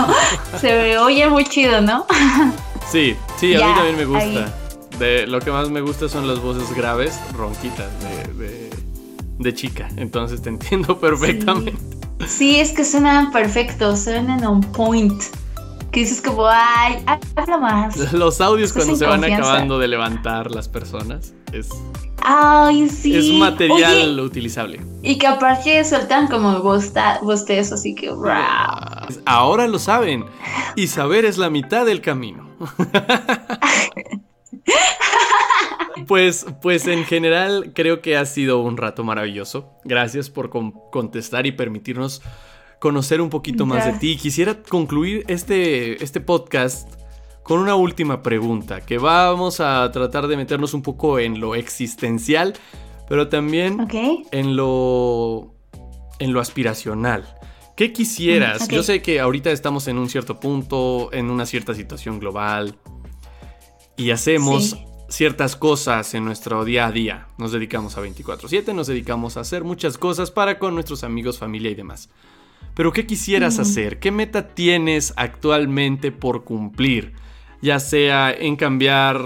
se 0.60 0.98
oye 0.98 1.28
muy 1.30 1.46
chido, 1.46 1.82
¿no? 1.82 2.06
sí, 2.92 3.16
sí, 3.38 3.56
a 3.56 3.68
mí 3.68 3.74
también 3.74 3.98
me 3.98 4.06
gusta. 4.06 4.54
De, 4.98 5.26
lo 5.28 5.40
que 5.40 5.52
más 5.52 5.70
me 5.70 5.82
gusta 5.82 6.10
son 6.10 6.28
las 6.28 6.40
voces 6.42 6.76
graves, 6.76 7.18
ronquitas, 7.34 7.88
de 8.38 8.70
de 9.40 9.54
chica, 9.54 9.90
entonces 9.96 10.42
te 10.42 10.50
entiendo 10.50 11.00
perfectamente. 11.00 11.82
Sí, 12.28 12.60
es 12.60 12.74
que 12.74 12.84
suenan 12.84 13.32
perfectos, 13.32 14.02
suenan 14.02 14.46
on 14.46 14.62
point. 14.62 15.24
Que 15.92 16.02
dices 16.02 16.22
como, 16.22 16.46
ay, 16.46 17.04
habla 17.36 17.58
más. 17.58 18.14
Los 18.14 18.42
audios 18.42 18.74
cuando 18.74 18.96
se 18.96 19.06
van 19.06 19.24
acabando 19.24 19.80
de 19.80 19.88
levantar 19.88 20.52
las 20.52 20.68
personas 20.68 21.34
es... 21.52 21.70
Ay, 22.22 22.90
sí. 22.90 23.16
Es 23.16 23.32
material 23.32 24.20
utilizable. 24.20 24.80
Y 25.02 25.18
que 25.18 25.28
aparte 25.28 25.84
sueltan 25.84 26.28
como 26.28 26.62
bostezos, 26.62 27.72
así 27.72 27.96
que... 27.96 28.12
Ahora 29.26 29.68
lo 29.68 29.80
saben. 29.80 30.26
Y 30.76 30.88
saber 30.88 31.26
es 31.26 31.38
la 31.38 31.50
mitad 31.50 31.86
del 31.86 32.02
camino. 32.02 32.50
Pues, 36.08 36.46
pues 36.62 36.88
en 36.88 37.06
general 37.06 37.72
creo 37.76 38.02
que 38.02 38.18
ha 38.18 38.26
sido 38.26 38.62
un 38.62 38.78
rato 38.78 39.04
maravilloso. 39.04 39.70
Gracias 39.84 40.30
por 40.30 40.50
contestar 40.50 41.46
y 41.46 41.52
permitirnos 41.52 42.24
conocer 42.80 43.22
un 43.22 43.30
poquito 43.30 43.66
más 43.66 43.86
de 43.86 43.94
ti. 43.94 44.18
Quisiera 44.18 44.64
concluir 44.64 45.24
este, 45.28 46.04
este 46.04 46.20
podcast 46.20 46.99
con 47.44 47.60
una 47.60 47.76
última 47.76 48.22
pregunta, 48.22 48.82
que 48.82 48.98
vamos 48.98 49.60
a 49.60 49.90
tratar 49.92 50.28
de 50.28 50.38
meternos 50.38 50.74
un 50.74 50.82
poco 50.82 51.20
en 51.20 51.40
lo 51.40 51.56
existencial, 51.56 52.54
pero 53.08 53.28
también 53.28 53.88
en 54.32 54.56
lo 54.56 55.56
en 56.20 56.34
lo 56.34 56.40
aspiracional. 56.42 57.36
¿Qué 57.76 57.94
quisieras? 57.94 58.68
Mm, 58.68 58.74
Yo 58.74 58.84
sé 58.84 59.02
que 59.02 59.20
ahorita 59.20 59.52
estamos 59.52 59.88
en 59.88 59.98
un 59.98 60.10
cierto 60.10 60.40
punto, 60.40 61.10
en 61.14 61.32
una 61.32 61.46
cierta 61.46 61.74
situación 61.74 62.20
global, 62.20 62.78
y 63.96 64.12
hacemos 64.12 64.78
ciertas 65.08 65.56
cosas 65.56 66.14
en 66.14 66.26
nuestro 66.26 66.66
día 66.66 66.88
a 66.88 66.92
día. 66.92 67.28
Nos 67.38 67.52
dedicamos 67.52 67.98
a 67.98 68.02
24/7, 68.02 68.74
nos 68.74 68.88
dedicamos 68.88 69.38
a 69.38 69.40
hacer 69.40 69.64
muchas 69.64 69.98
cosas 69.98 70.30
para 70.30 70.60
con 70.60 70.76
nuestros 70.76 71.04
amigos, 71.04 71.40
familia 71.40 71.72
y 71.72 71.76
demás. 71.76 72.10
Pero 72.76 72.94
¿qué 72.94 73.06
quisieras 73.06 73.60
hacer? 73.60 74.00
¿Qué 74.00 74.12
meta 74.12 74.54
tienes 74.54 75.14
actualmente 75.18 76.12
por 76.12 76.44
cumplir? 76.44 77.14
Ya 77.62 77.80
sea 77.80 78.32
en 78.32 78.56
cambiar 78.56 79.22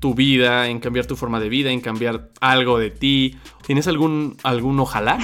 tu 0.00 0.14
vida, 0.14 0.68
en 0.68 0.78
cambiar 0.78 1.06
tu 1.06 1.16
forma 1.16 1.40
de 1.40 1.48
vida, 1.48 1.70
en 1.70 1.80
cambiar 1.80 2.28
algo 2.40 2.78
de 2.78 2.90
ti. 2.90 3.38
¿Tienes 3.66 3.88
algún, 3.88 4.36
algún 4.42 4.78
ojalá? 4.80 5.18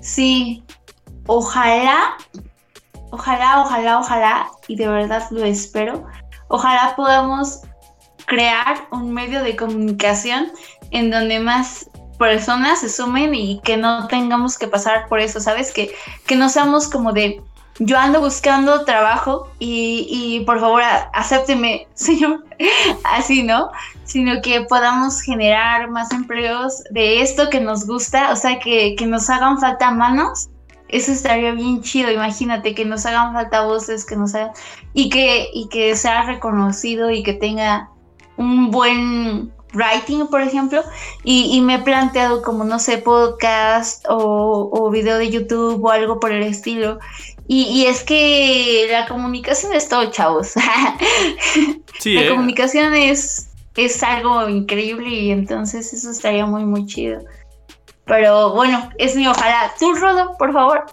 Sí, 0.00 0.62
ojalá, 1.26 2.16
ojalá, 3.10 3.60
ojalá, 3.60 3.98
ojalá, 3.98 4.50
y 4.68 4.76
de 4.76 4.88
verdad 4.88 5.26
lo 5.30 5.44
espero. 5.44 6.06
Ojalá 6.48 6.94
podamos 6.96 7.60
crear 8.26 8.88
un 8.92 9.12
medio 9.12 9.42
de 9.42 9.56
comunicación 9.56 10.52
en 10.90 11.10
donde 11.10 11.40
más 11.40 11.90
personas 12.18 12.80
se 12.80 12.88
sumen 12.88 13.34
y 13.34 13.60
que 13.62 13.76
no 13.76 14.06
tengamos 14.06 14.58
que 14.58 14.68
pasar 14.68 15.08
por 15.08 15.20
eso, 15.20 15.40
¿sabes? 15.40 15.72
Que, 15.72 15.92
que 16.26 16.36
no 16.36 16.48
seamos 16.48 16.88
como 16.88 17.12
de, 17.12 17.42
yo 17.80 17.98
ando 17.98 18.20
buscando 18.20 18.84
trabajo 18.84 19.48
y, 19.58 20.42
por 20.46 20.60
favor 20.60 20.82
acépteme, 21.12 21.88
señor, 21.94 22.44
así, 23.04 23.42
¿no? 23.42 23.70
Sino 24.04 24.42
que 24.42 24.62
podamos 24.62 25.22
generar 25.22 25.90
más 25.90 26.12
empleos 26.12 26.84
de 26.90 27.22
esto 27.22 27.48
que 27.48 27.60
nos 27.60 27.86
gusta, 27.86 28.32
o 28.32 28.36
sea, 28.36 28.58
que, 28.58 28.94
que 28.96 29.06
nos 29.06 29.28
hagan 29.30 29.58
falta 29.58 29.90
manos. 29.90 30.50
Eso 30.88 31.12
estaría 31.12 31.52
bien 31.52 31.82
chido, 31.82 32.10
imagínate 32.10 32.74
que 32.74 32.84
nos 32.84 33.06
hagan 33.06 33.32
falta 33.32 33.62
voces, 33.62 34.04
que 34.04 34.16
nos 34.16 34.34
hagan, 34.34 34.50
y 34.92 35.08
que, 35.08 35.48
y 35.54 35.68
que 35.68 35.96
sea 35.96 36.24
reconocido 36.24 37.10
y 37.10 37.22
que 37.22 37.32
tenga 37.32 37.88
un 38.36 38.70
buen 38.70 39.52
writing, 39.74 40.26
por 40.26 40.40
ejemplo, 40.40 40.82
y, 41.24 41.60
me 41.60 41.76
he 41.76 41.78
planteado 41.78 42.42
como, 42.42 42.64
no 42.64 42.78
sé, 42.78 42.98
podcast 42.98 44.04
o, 44.08 44.90
video 44.90 45.18
de 45.18 45.30
YouTube 45.30 45.82
o 45.84 45.90
algo 45.90 46.20
por 46.20 46.32
el 46.32 46.42
estilo. 46.42 46.98
Y, 47.52 47.86
es 47.86 48.04
que 48.04 48.86
la 48.88 49.08
comunicación 49.08 49.72
es 49.74 49.88
todo, 49.88 50.08
chavos. 50.12 50.52
Sí, 51.98 52.14
la 52.14 52.22
¿eh? 52.22 52.28
comunicación 52.28 52.94
es, 52.94 53.50
es 53.76 54.02
algo 54.04 54.48
increíble 54.48 55.08
y 55.08 55.30
entonces 55.32 55.92
eso 55.92 56.12
estaría 56.12 56.46
muy, 56.46 56.64
muy 56.64 56.86
chido. 56.86 57.22
Pero 58.06 58.54
bueno, 58.54 58.88
es 58.96 59.16
mi 59.16 59.26
ojalá. 59.26 59.72
Tú, 59.78 59.92
Rodo, 59.94 60.36
por 60.38 60.52
favor. 60.52 60.86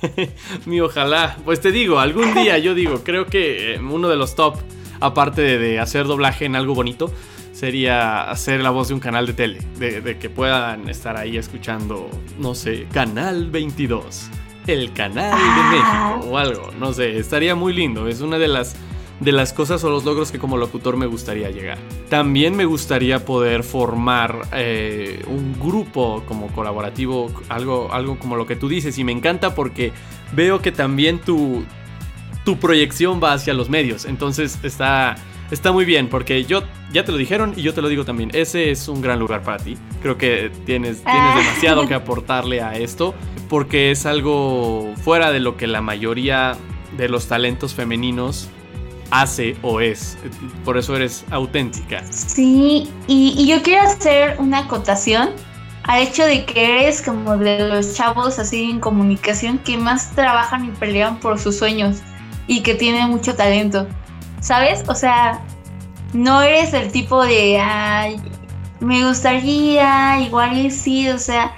mi 0.66 0.80
ojalá. 0.80 1.36
Pues 1.44 1.60
te 1.60 1.70
digo, 1.70 2.00
algún 2.00 2.34
día 2.42 2.56
yo 2.56 2.74
digo, 2.74 3.04
creo 3.04 3.26
que 3.26 3.74
eh, 3.74 3.78
uno 3.78 4.08
de 4.08 4.16
los 4.16 4.34
top 4.34 4.56
aparte 4.98 5.58
de, 5.58 5.78
hacer 5.78 6.06
doblaje 6.06 6.46
en 6.46 6.56
algo 6.56 6.74
bonito, 6.74 7.12
sería 7.52 8.30
hacer 8.30 8.62
la 8.62 8.70
voz 8.70 8.88
de 8.88 8.94
un 8.94 9.00
canal 9.00 9.26
de 9.26 9.34
tele, 9.34 9.58
de, 9.78 10.16
que 10.18 10.30
puedan 10.30 10.88
estar 10.88 11.16
ahí 11.18 11.36
escuchando, 11.36 12.08
no 12.38 12.54
sé, 12.54 12.86
Canal 12.92 13.50
22, 13.50 14.30
el 14.66 14.92
canal 14.92 15.30
de 15.30 15.44
ah. 15.44 16.12
México 16.20 16.32
o 16.32 16.38
algo, 16.38 16.70
no 16.78 16.92
sé, 16.92 17.18
estaría 17.18 17.54
muy 17.54 17.72
lindo, 17.72 18.08
es 18.08 18.20
una 18.20 18.38
de 18.38 18.48
las 18.48 18.76
de 19.20 19.30
las 19.30 19.52
cosas 19.52 19.84
o 19.84 19.90
los 19.90 20.04
logros 20.04 20.32
que 20.32 20.38
como 20.40 20.56
locutor 20.56 20.96
me 20.96 21.06
gustaría 21.06 21.48
llegar. 21.50 21.78
También 22.08 22.56
me 22.56 22.64
gustaría 22.64 23.24
poder 23.24 23.62
formar 23.62 24.48
eh, 24.52 25.22
un 25.28 25.54
grupo 25.60 26.24
como 26.26 26.48
colaborativo, 26.48 27.30
algo, 27.48 27.92
algo 27.92 28.18
como 28.18 28.34
lo 28.34 28.46
que 28.46 28.56
tú 28.56 28.68
dices, 28.68 28.98
y 28.98 29.04
me 29.04 29.12
encanta 29.12 29.54
porque 29.54 29.92
veo 30.32 30.60
que 30.60 30.72
también 30.72 31.20
tu, 31.20 31.64
tu 32.44 32.58
proyección 32.58 33.20
va 33.22 33.34
hacia 33.34 33.54
los 33.54 33.68
medios. 33.70 34.06
Entonces 34.06 34.58
está, 34.64 35.14
está 35.52 35.70
muy 35.70 35.84
bien, 35.84 36.08
porque 36.08 36.44
yo 36.44 36.64
ya 36.92 37.04
te 37.04 37.12
lo 37.12 37.18
dijeron 37.18 37.54
y 37.56 37.62
yo 37.62 37.72
te 37.74 37.80
lo 37.80 37.88
digo 37.88 38.04
también. 38.04 38.30
Ese 38.34 38.72
es 38.72 38.88
un 38.88 39.00
gran 39.00 39.20
lugar 39.20 39.42
para 39.42 39.58
ti. 39.58 39.76
Creo 40.02 40.18
que 40.18 40.50
tienes, 40.66 41.02
tienes 41.04 41.04
Ah. 41.04 41.36
demasiado 41.38 41.86
que 41.86 41.94
aportarle 42.02 42.60
a 42.60 42.76
esto, 42.76 43.14
porque 43.52 43.90
es 43.90 44.06
algo 44.06 44.94
fuera 45.04 45.30
de 45.30 45.38
lo 45.38 45.58
que 45.58 45.66
la 45.66 45.82
mayoría 45.82 46.56
de 46.96 47.10
los 47.10 47.28
talentos 47.28 47.74
femeninos 47.74 48.48
hace 49.10 49.58
o 49.60 49.82
es. 49.82 50.16
Por 50.64 50.78
eso 50.78 50.96
eres 50.96 51.26
auténtica. 51.30 52.02
Sí, 52.10 52.90
y, 53.06 53.46
yo 53.46 53.62
quiero 53.62 53.82
hacer 53.82 54.36
una 54.38 54.60
acotación 54.60 55.32
al 55.82 56.00
hecho 56.00 56.24
de 56.24 56.46
que 56.46 56.80
eres 56.80 57.02
como 57.02 57.36
de 57.36 57.68
los 57.68 57.94
chavos 57.94 58.38
así 58.38 58.70
en 58.70 58.80
comunicación 58.80 59.58
que 59.58 59.76
más 59.76 60.12
trabajan 60.12 60.64
y 60.64 60.70
pelean 60.70 61.20
por 61.20 61.38
sus 61.38 61.58
sueños 61.58 61.98
y 62.46 62.62
que 62.62 62.74
tienen 62.74 63.10
mucho 63.10 63.34
talento. 63.34 63.86
¿Sabes? 64.40 64.82
O 64.88 64.94
sea, 64.94 65.42
no 66.14 66.40
eres 66.40 66.72
el 66.72 66.90
tipo 66.90 67.22
de, 67.22 67.60
ay, 67.60 68.16
me 68.80 69.06
gustaría, 69.06 70.20
igual 70.20 70.56
y 70.56 70.70
sí, 70.70 71.10
o 71.10 71.18
sea, 71.18 71.54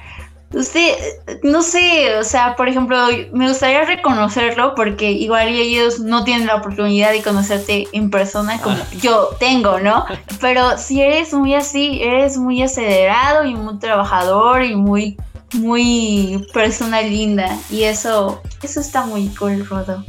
usted, 0.54 0.94
no 1.42 1.62
sé, 1.62 2.16
o 2.16 2.24
sea, 2.24 2.56
por 2.56 2.68
ejemplo, 2.68 2.96
me 3.32 3.48
gustaría 3.48 3.84
reconocerlo 3.84 4.74
porque 4.74 5.10
igual 5.10 5.48
ellos 5.48 6.00
no 6.00 6.24
tienen 6.24 6.46
la 6.46 6.56
oportunidad 6.56 7.12
de 7.12 7.22
conocerte 7.22 7.88
en 7.92 8.10
persona 8.10 8.60
como 8.60 8.76
yo 9.00 9.30
tengo, 9.38 9.78
¿no? 9.80 10.04
Pero 10.40 10.78
si 10.78 11.00
eres 11.02 11.32
muy 11.32 11.54
así, 11.54 12.00
eres 12.02 12.36
muy 12.36 12.62
acelerado 12.62 13.44
y 13.44 13.54
muy 13.54 13.78
trabajador 13.78 14.64
y 14.64 14.74
muy, 14.76 15.16
muy 15.54 16.46
persona 16.52 17.02
linda 17.02 17.58
y 17.70 17.84
eso, 17.84 18.40
eso 18.62 18.80
está 18.80 19.04
muy 19.06 19.28
cool, 19.38 19.66
Rodo. 19.66 20.04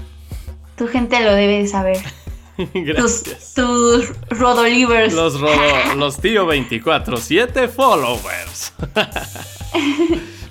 Tu 0.77 0.87
gente 0.87 1.19
lo 1.21 1.33
debe 1.33 1.59
de 1.63 1.67
saber. 1.67 1.97
Tus, 2.57 2.65
Gracias. 2.73 3.53
tus 3.53 4.11
Rodolivers. 4.29 5.13
Los, 5.13 5.41
rodo- 5.41 5.95
los 5.97 6.17
tío 6.19 6.47
24-7 6.47 7.67
followers. 7.67 8.71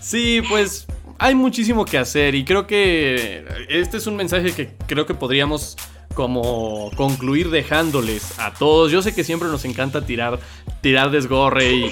Sí, 0.04 0.40
pues 0.48 0.86
hay 1.18 1.34
muchísimo 1.34 1.84
que 1.84 1.96
hacer 1.98 2.34
y 2.34 2.44
creo 2.44 2.66
que 2.66 3.44
este 3.68 3.96
es 3.96 4.06
un 4.06 4.16
mensaje 4.16 4.52
que 4.52 4.70
creo 4.86 5.06
que 5.06 5.14
podríamos 5.14 5.76
como 6.14 6.90
concluir 6.96 7.50
dejándoles 7.50 8.38
a 8.38 8.52
todos. 8.54 8.92
Yo 8.92 9.02
sé 9.02 9.14
que 9.14 9.24
siempre 9.24 9.48
nos 9.48 9.64
encanta 9.64 10.04
tirar, 10.06 10.38
tirar 10.80 11.10
desgorre 11.10 11.72
y, 11.72 11.84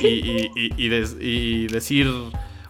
y- 0.57 0.71
y- 0.77 0.91
y- 1.21 1.67
decir 1.67 2.09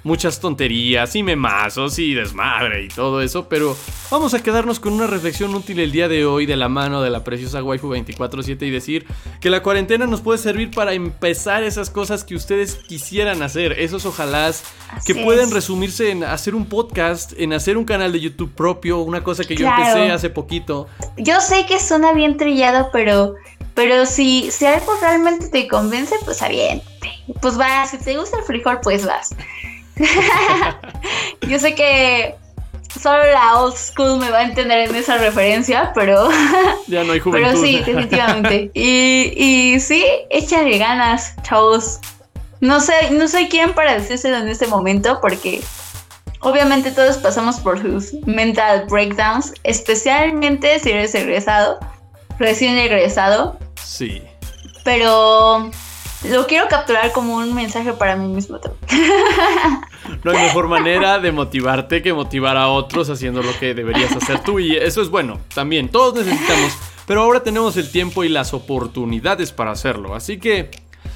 muchas 0.04 0.40
tonterías 0.40 1.14
y 1.16 1.22
memazos 1.22 1.98
y 1.98 2.14
desmadre 2.14 2.84
y 2.84 2.88
todo 2.88 3.22
eso, 3.22 3.48
pero 3.48 3.76
vamos 4.10 4.34
a 4.34 4.42
quedarnos 4.42 4.80
con 4.80 4.92
una 4.92 5.06
reflexión 5.06 5.54
útil 5.54 5.78
el 5.80 5.92
día 5.92 6.08
de 6.08 6.26
hoy 6.26 6.46
de 6.46 6.56
la 6.56 6.68
mano 6.68 7.02
de 7.02 7.10
la 7.10 7.24
preciosa 7.24 7.62
waifu 7.62 7.88
24/7 7.88 8.66
y 8.66 8.70
decir 8.70 9.06
que 9.40 9.50
la 9.50 9.62
cuarentena 9.62 10.06
nos 10.06 10.20
puede 10.20 10.38
servir 10.38 10.70
para 10.70 10.92
empezar 10.92 11.62
esas 11.62 11.90
cosas 11.90 12.24
que 12.24 12.34
ustedes 12.34 12.74
quisieran 12.74 13.42
hacer, 13.42 13.72
esos 13.78 14.04
ojalás 14.06 14.64
que 15.06 15.12
Así 15.12 15.24
pueden 15.24 15.48
es. 15.48 15.54
resumirse 15.54 16.10
en 16.10 16.24
hacer 16.24 16.54
un 16.54 16.66
podcast, 16.66 17.32
en 17.36 17.52
hacer 17.52 17.76
un 17.76 17.84
canal 17.84 18.12
de 18.12 18.20
YouTube 18.20 18.52
propio, 18.54 18.98
una 18.98 19.22
cosa 19.22 19.44
que 19.44 19.56
yo 19.56 19.66
empecé 19.66 20.10
hace 20.10 20.30
poquito. 20.30 20.88
Yo 21.16 21.40
sé 21.40 21.64
que 21.66 21.78
suena 21.78 22.12
bien 22.12 22.36
trillado, 22.36 22.90
pero, 22.92 23.34
pero 23.74 24.04
si, 24.06 24.50
si 24.50 24.66
algo 24.66 24.92
realmente 25.00 25.48
te 25.48 25.68
convence, 25.68 26.14
pues 26.24 26.42
aviente. 26.42 26.86
Pues 27.40 27.56
vas, 27.56 27.90
si 27.90 27.98
te 27.98 28.16
gusta 28.18 28.38
el 28.38 28.44
frijol, 28.44 28.80
pues 28.82 29.06
vas. 29.06 29.30
Yo 31.48 31.58
sé 31.58 31.74
que 31.74 32.34
solo 33.00 33.24
la 33.32 33.58
old 33.60 33.74
school 33.76 34.18
me 34.18 34.30
va 34.30 34.38
a 34.38 34.42
entender 34.44 34.88
en 34.88 34.94
esa 34.94 35.18
referencia, 35.18 35.92
pero, 35.94 36.28
Ya 36.86 37.04
no 37.04 37.12
hay 37.12 37.20
juventud. 37.20 37.48
pero 37.50 37.60
sí, 37.60 37.78
definitivamente. 37.78 38.70
Y, 38.74 39.32
y 39.36 39.80
sí, 39.80 40.04
échale 40.30 40.78
ganas, 40.78 41.34
chavos. 41.42 41.98
No 42.60 42.80
sé, 42.80 43.10
no 43.10 43.26
soy 43.26 43.48
quien 43.48 43.72
para 43.74 43.94
decírselo 43.94 44.36
en 44.38 44.48
este 44.48 44.66
momento, 44.68 45.18
porque 45.20 45.60
obviamente 46.40 46.92
todos 46.92 47.16
pasamos 47.18 47.58
por 47.58 47.80
sus 47.80 48.14
mental 48.26 48.86
breakdowns, 48.88 49.52
especialmente 49.64 50.78
si 50.78 50.90
eres 50.90 51.14
egresado, 51.14 51.80
recién 52.38 52.78
egresado, 52.78 53.58
Sí. 53.82 54.22
pero 54.84 55.70
lo 56.28 56.46
quiero 56.46 56.68
capturar 56.68 57.12
como 57.12 57.36
un 57.36 57.54
mensaje 57.54 57.92
para 57.92 58.16
mí 58.16 58.28
mismo 58.28 58.58
también. 58.58 58.82
No 60.24 60.30
hay 60.30 60.38
mejor 60.38 60.68
manera 60.68 61.18
de 61.18 61.32
motivarte 61.32 62.02
que 62.02 62.12
motivar 62.12 62.56
a 62.56 62.68
otros 62.68 63.08
haciendo 63.10 63.42
lo 63.42 63.56
que 63.58 63.74
deberías 63.74 64.14
hacer 64.14 64.40
tú. 64.40 64.58
Y 64.58 64.76
eso 64.76 65.02
es 65.02 65.08
bueno, 65.08 65.40
también. 65.54 65.88
Todos 65.88 66.14
necesitamos. 66.14 66.72
Pero 67.06 67.22
ahora 67.22 67.42
tenemos 67.42 67.76
el 67.76 67.90
tiempo 67.90 68.24
y 68.24 68.28
las 68.28 68.54
oportunidades 68.54 69.52
para 69.52 69.72
hacerlo. 69.72 70.14
Así 70.14 70.38
que, 70.38 70.70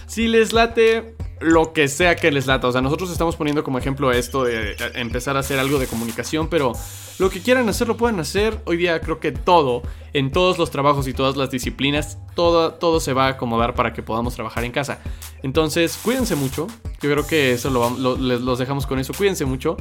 si 0.06 0.28
les 0.28 0.52
late 0.52 1.15
lo 1.40 1.72
que 1.72 1.88
sea 1.88 2.16
que 2.16 2.30
les 2.30 2.46
lata. 2.46 2.68
O 2.68 2.72
sea, 2.72 2.80
nosotros 2.80 3.10
estamos 3.10 3.36
poniendo 3.36 3.62
como 3.62 3.78
ejemplo 3.78 4.12
esto 4.12 4.44
de 4.44 4.72
eh, 4.72 4.76
empezar 4.94 5.36
a 5.36 5.40
hacer 5.40 5.58
algo 5.58 5.78
de 5.78 5.86
comunicación. 5.86 6.48
Pero 6.48 6.72
lo 7.18 7.30
que 7.30 7.40
quieran 7.40 7.68
hacer 7.68 7.88
lo 7.88 7.96
pueden 7.96 8.18
hacer. 8.20 8.60
Hoy 8.64 8.76
día 8.76 9.00
creo 9.00 9.20
que 9.20 9.32
todo, 9.32 9.82
en 10.12 10.32
todos 10.32 10.58
los 10.58 10.70
trabajos 10.70 11.08
y 11.08 11.12
todas 11.12 11.36
las 11.36 11.50
disciplinas, 11.50 12.18
todo, 12.34 12.74
todo 12.74 13.00
se 13.00 13.12
va 13.12 13.26
a 13.26 13.30
acomodar 13.30 13.74
para 13.74 13.92
que 13.92 14.02
podamos 14.02 14.34
trabajar 14.34 14.64
en 14.64 14.72
casa. 14.72 15.00
Entonces, 15.42 15.98
cuídense 16.02 16.36
mucho. 16.36 16.66
Yo 17.00 17.10
creo 17.10 17.26
que 17.26 17.52
eso 17.52 17.70
lo, 17.70 18.16
les 18.16 18.40
los 18.40 18.58
dejamos 18.58 18.86
con 18.86 18.98
eso. 18.98 19.12
Cuídense 19.12 19.44
mucho. 19.44 19.76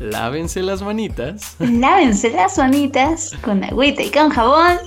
Lávense 0.00 0.62
las 0.62 0.82
manitas. 0.82 1.56
Lávense 1.60 2.30
las 2.30 2.58
manitas 2.58 3.32
con 3.42 3.62
agüita 3.62 4.02
y 4.02 4.10
con 4.10 4.30
jabón. 4.30 4.78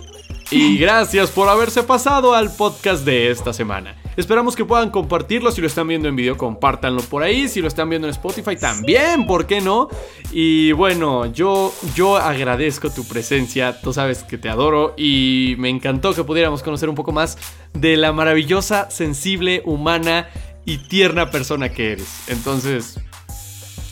Y 0.49 0.77
gracias 0.77 1.29
por 1.29 1.49
haberse 1.49 1.83
pasado 1.83 2.33
al 2.33 2.49
podcast 2.49 3.03
de 3.03 3.29
esta 3.31 3.51
semana. 3.51 3.95
Esperamos 4.15 4.55
que 4.55 4.63
puedan 4.63 4.89
compartirlo. 4.89 5.51
Si 5.51 5.59
lo 5.59 5.67
están 5.67 5.87
viendo 5.89 6.07
en 6.07 6.15
video, 6.15 6.37
compártanlo 6.37 7.01
por 7.01 7.21
ahí. 7.21 7.49
Si 7.49 7.61
lo 7.61 7.67
están 7.67 7.89
viendo 7.89 8.07
en 8.07 8.13
Spotify, 8.13 8.55
también, 8.55 9.27
¿por 9.27 9.45
qué 9.45 9.59
no? 9.59 9.89
Y 10.31 10.71
bueno, 10.71 11.25
yo, 11.25 11.73
yo 11.95 12.15
agradezco 12.15 12.89
tu 12.89 13.05
presencia. 13.05 13.81
Tú 13.81 13.91
sabes 13.91 14.23
que 14.23 14.37
te 14.37 14.47
adoro. 14.47 14.93
Y 14.97 15.55
me 15.59 15.69
encantó 15.69 16.13
que 16.13 16.23
pudiéramos 16.23 16.63
conocer 16.63 16.87
un 16.87 16.95
poco 16.95 17.11
más 17.11 17.37
de 17.73 17.97
la 17.97 18.13
maravillosa, 18.13 18.89
sensible, 18.89 19.61
humana 19.65 20.29
y 20.65 20.77
tierna 20.77 21.29
persona 21.29 21.69
que 21.69 21.91
eres. 21.91 22.23
Entonces, 22.29 22.99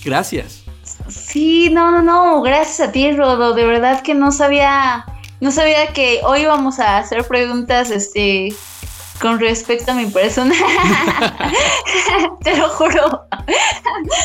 gracias. 0.06 0.64
Sí, 1.10 1.70
no, 1.70 1.92
no, 1.92 2.02
no, 2.02 2.42
gracias 2.42 2.90
a 2.90 2.92
ti, 2.92 3.12
Rodo. 3.12 3.54
De 3.54 3.66
verdad 3.66 4.02
que 4.02 4.16
no 4.16 4.32
sabía, 4.32 5.06
no 5.40 5.52
sabía 5.52 5.88
que 5.94 6.22
hoy 6.24 6.42
íbamos 6.42 6.80
a 6.80 6.98
hacer 6.98 7.26
preguntas, 7.28 7.92
este, 7.92 8.54
con 9.22 9.40
respecto 9.40 9.92
a 9.92 9.96
mi 9.96 10.06
persona. 10.08 10.54
Te 12.44 12.56
lo 12.58 12.70
juro. 12.70 13.26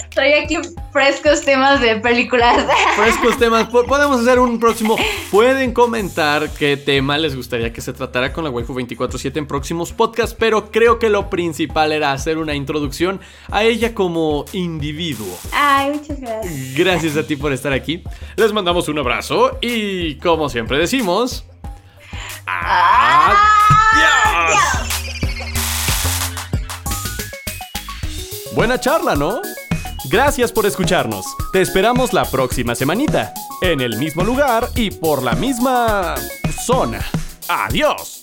Estoy 0.03 0.33
aquí 0.35 0.59
frescos 0.93 1.43
temas 1.43 1.81
de 1.81 1.97
películas. 1.97 2.65
frescos 2.97 3.39
temas. 3.39 3.67
Po- 3.69 3.85
Podemos 3.85 4.21
hacer 4.21 4.39
un 4.39 4.59
próximo. 4.59 4.97
Pueden 5.31 5.73
comentar 5.73 6.51
qué 6.51 6.77
tema 6.77 7.17
les 7.19 7.35
gustaría 7.37 7.73
que 7.73 7.81
se 7.81 7.93
tratara 7.93 8.33
con 8.33 8.45
la 8.45 8.51
Waifu 8.51 8.75
24-7 8.75 9.37
en 9.37 9.47
próximos 9.47 9.93
podcasts, 9.93 10.37
pero 10.39 10.71
creo 10.71 10.99
que 10.99 11.09
lo 11.09 11.31
principal 11.31 11.93
era 11.93 12.13
hacer 12.13 12.39
una 12.39 12.55
introducción 12.55 13.21
a 13.51 13.63
ella 13.63 13.95
como 13.95 14.45
individuo. 14.53 15.39
Ay, 15.53 15.91
muchas 15.93 16.21
gracias. 16.21 16.75
Gracias 16.77 17.17
a 17.17 17.27
ti 17.27 17.37
por 17.37 17.53
estar 17.53 17.73
aquí. 17.73 18.03
Les 18.37 18.53
mandamos 18.53 18.89
un 18.89 18.99
abrazo 18.99 19.59
y, 19.61 20.17
como 20.17 20.49
siempre 20.49 20.79
decimos, 20.79 21.45
adiós. 22.47 23.39
Buena 28.55 28.79
charla, 28.79 29.15
¿no? 29.15 29.41
Gracias 30.11 30.53
por 30.53 30.67
escucharnos. 30.67 31.25
Te 31.53 31.61
esperamos 31.61 32.13
la 32.13 32.25
próxima 32.25 32.75
semanita, 32.75 33.33
en 33.63 33.81
el 33.81 33.97
mismo 33.97 34.25
lugar 34.25 34.69
y 34.75 34.91
por 34.91 35.23
la 35.23 35.33
misma 35.33 36.15
zona. 36.67 37.01
Adiós. 37.49 38.20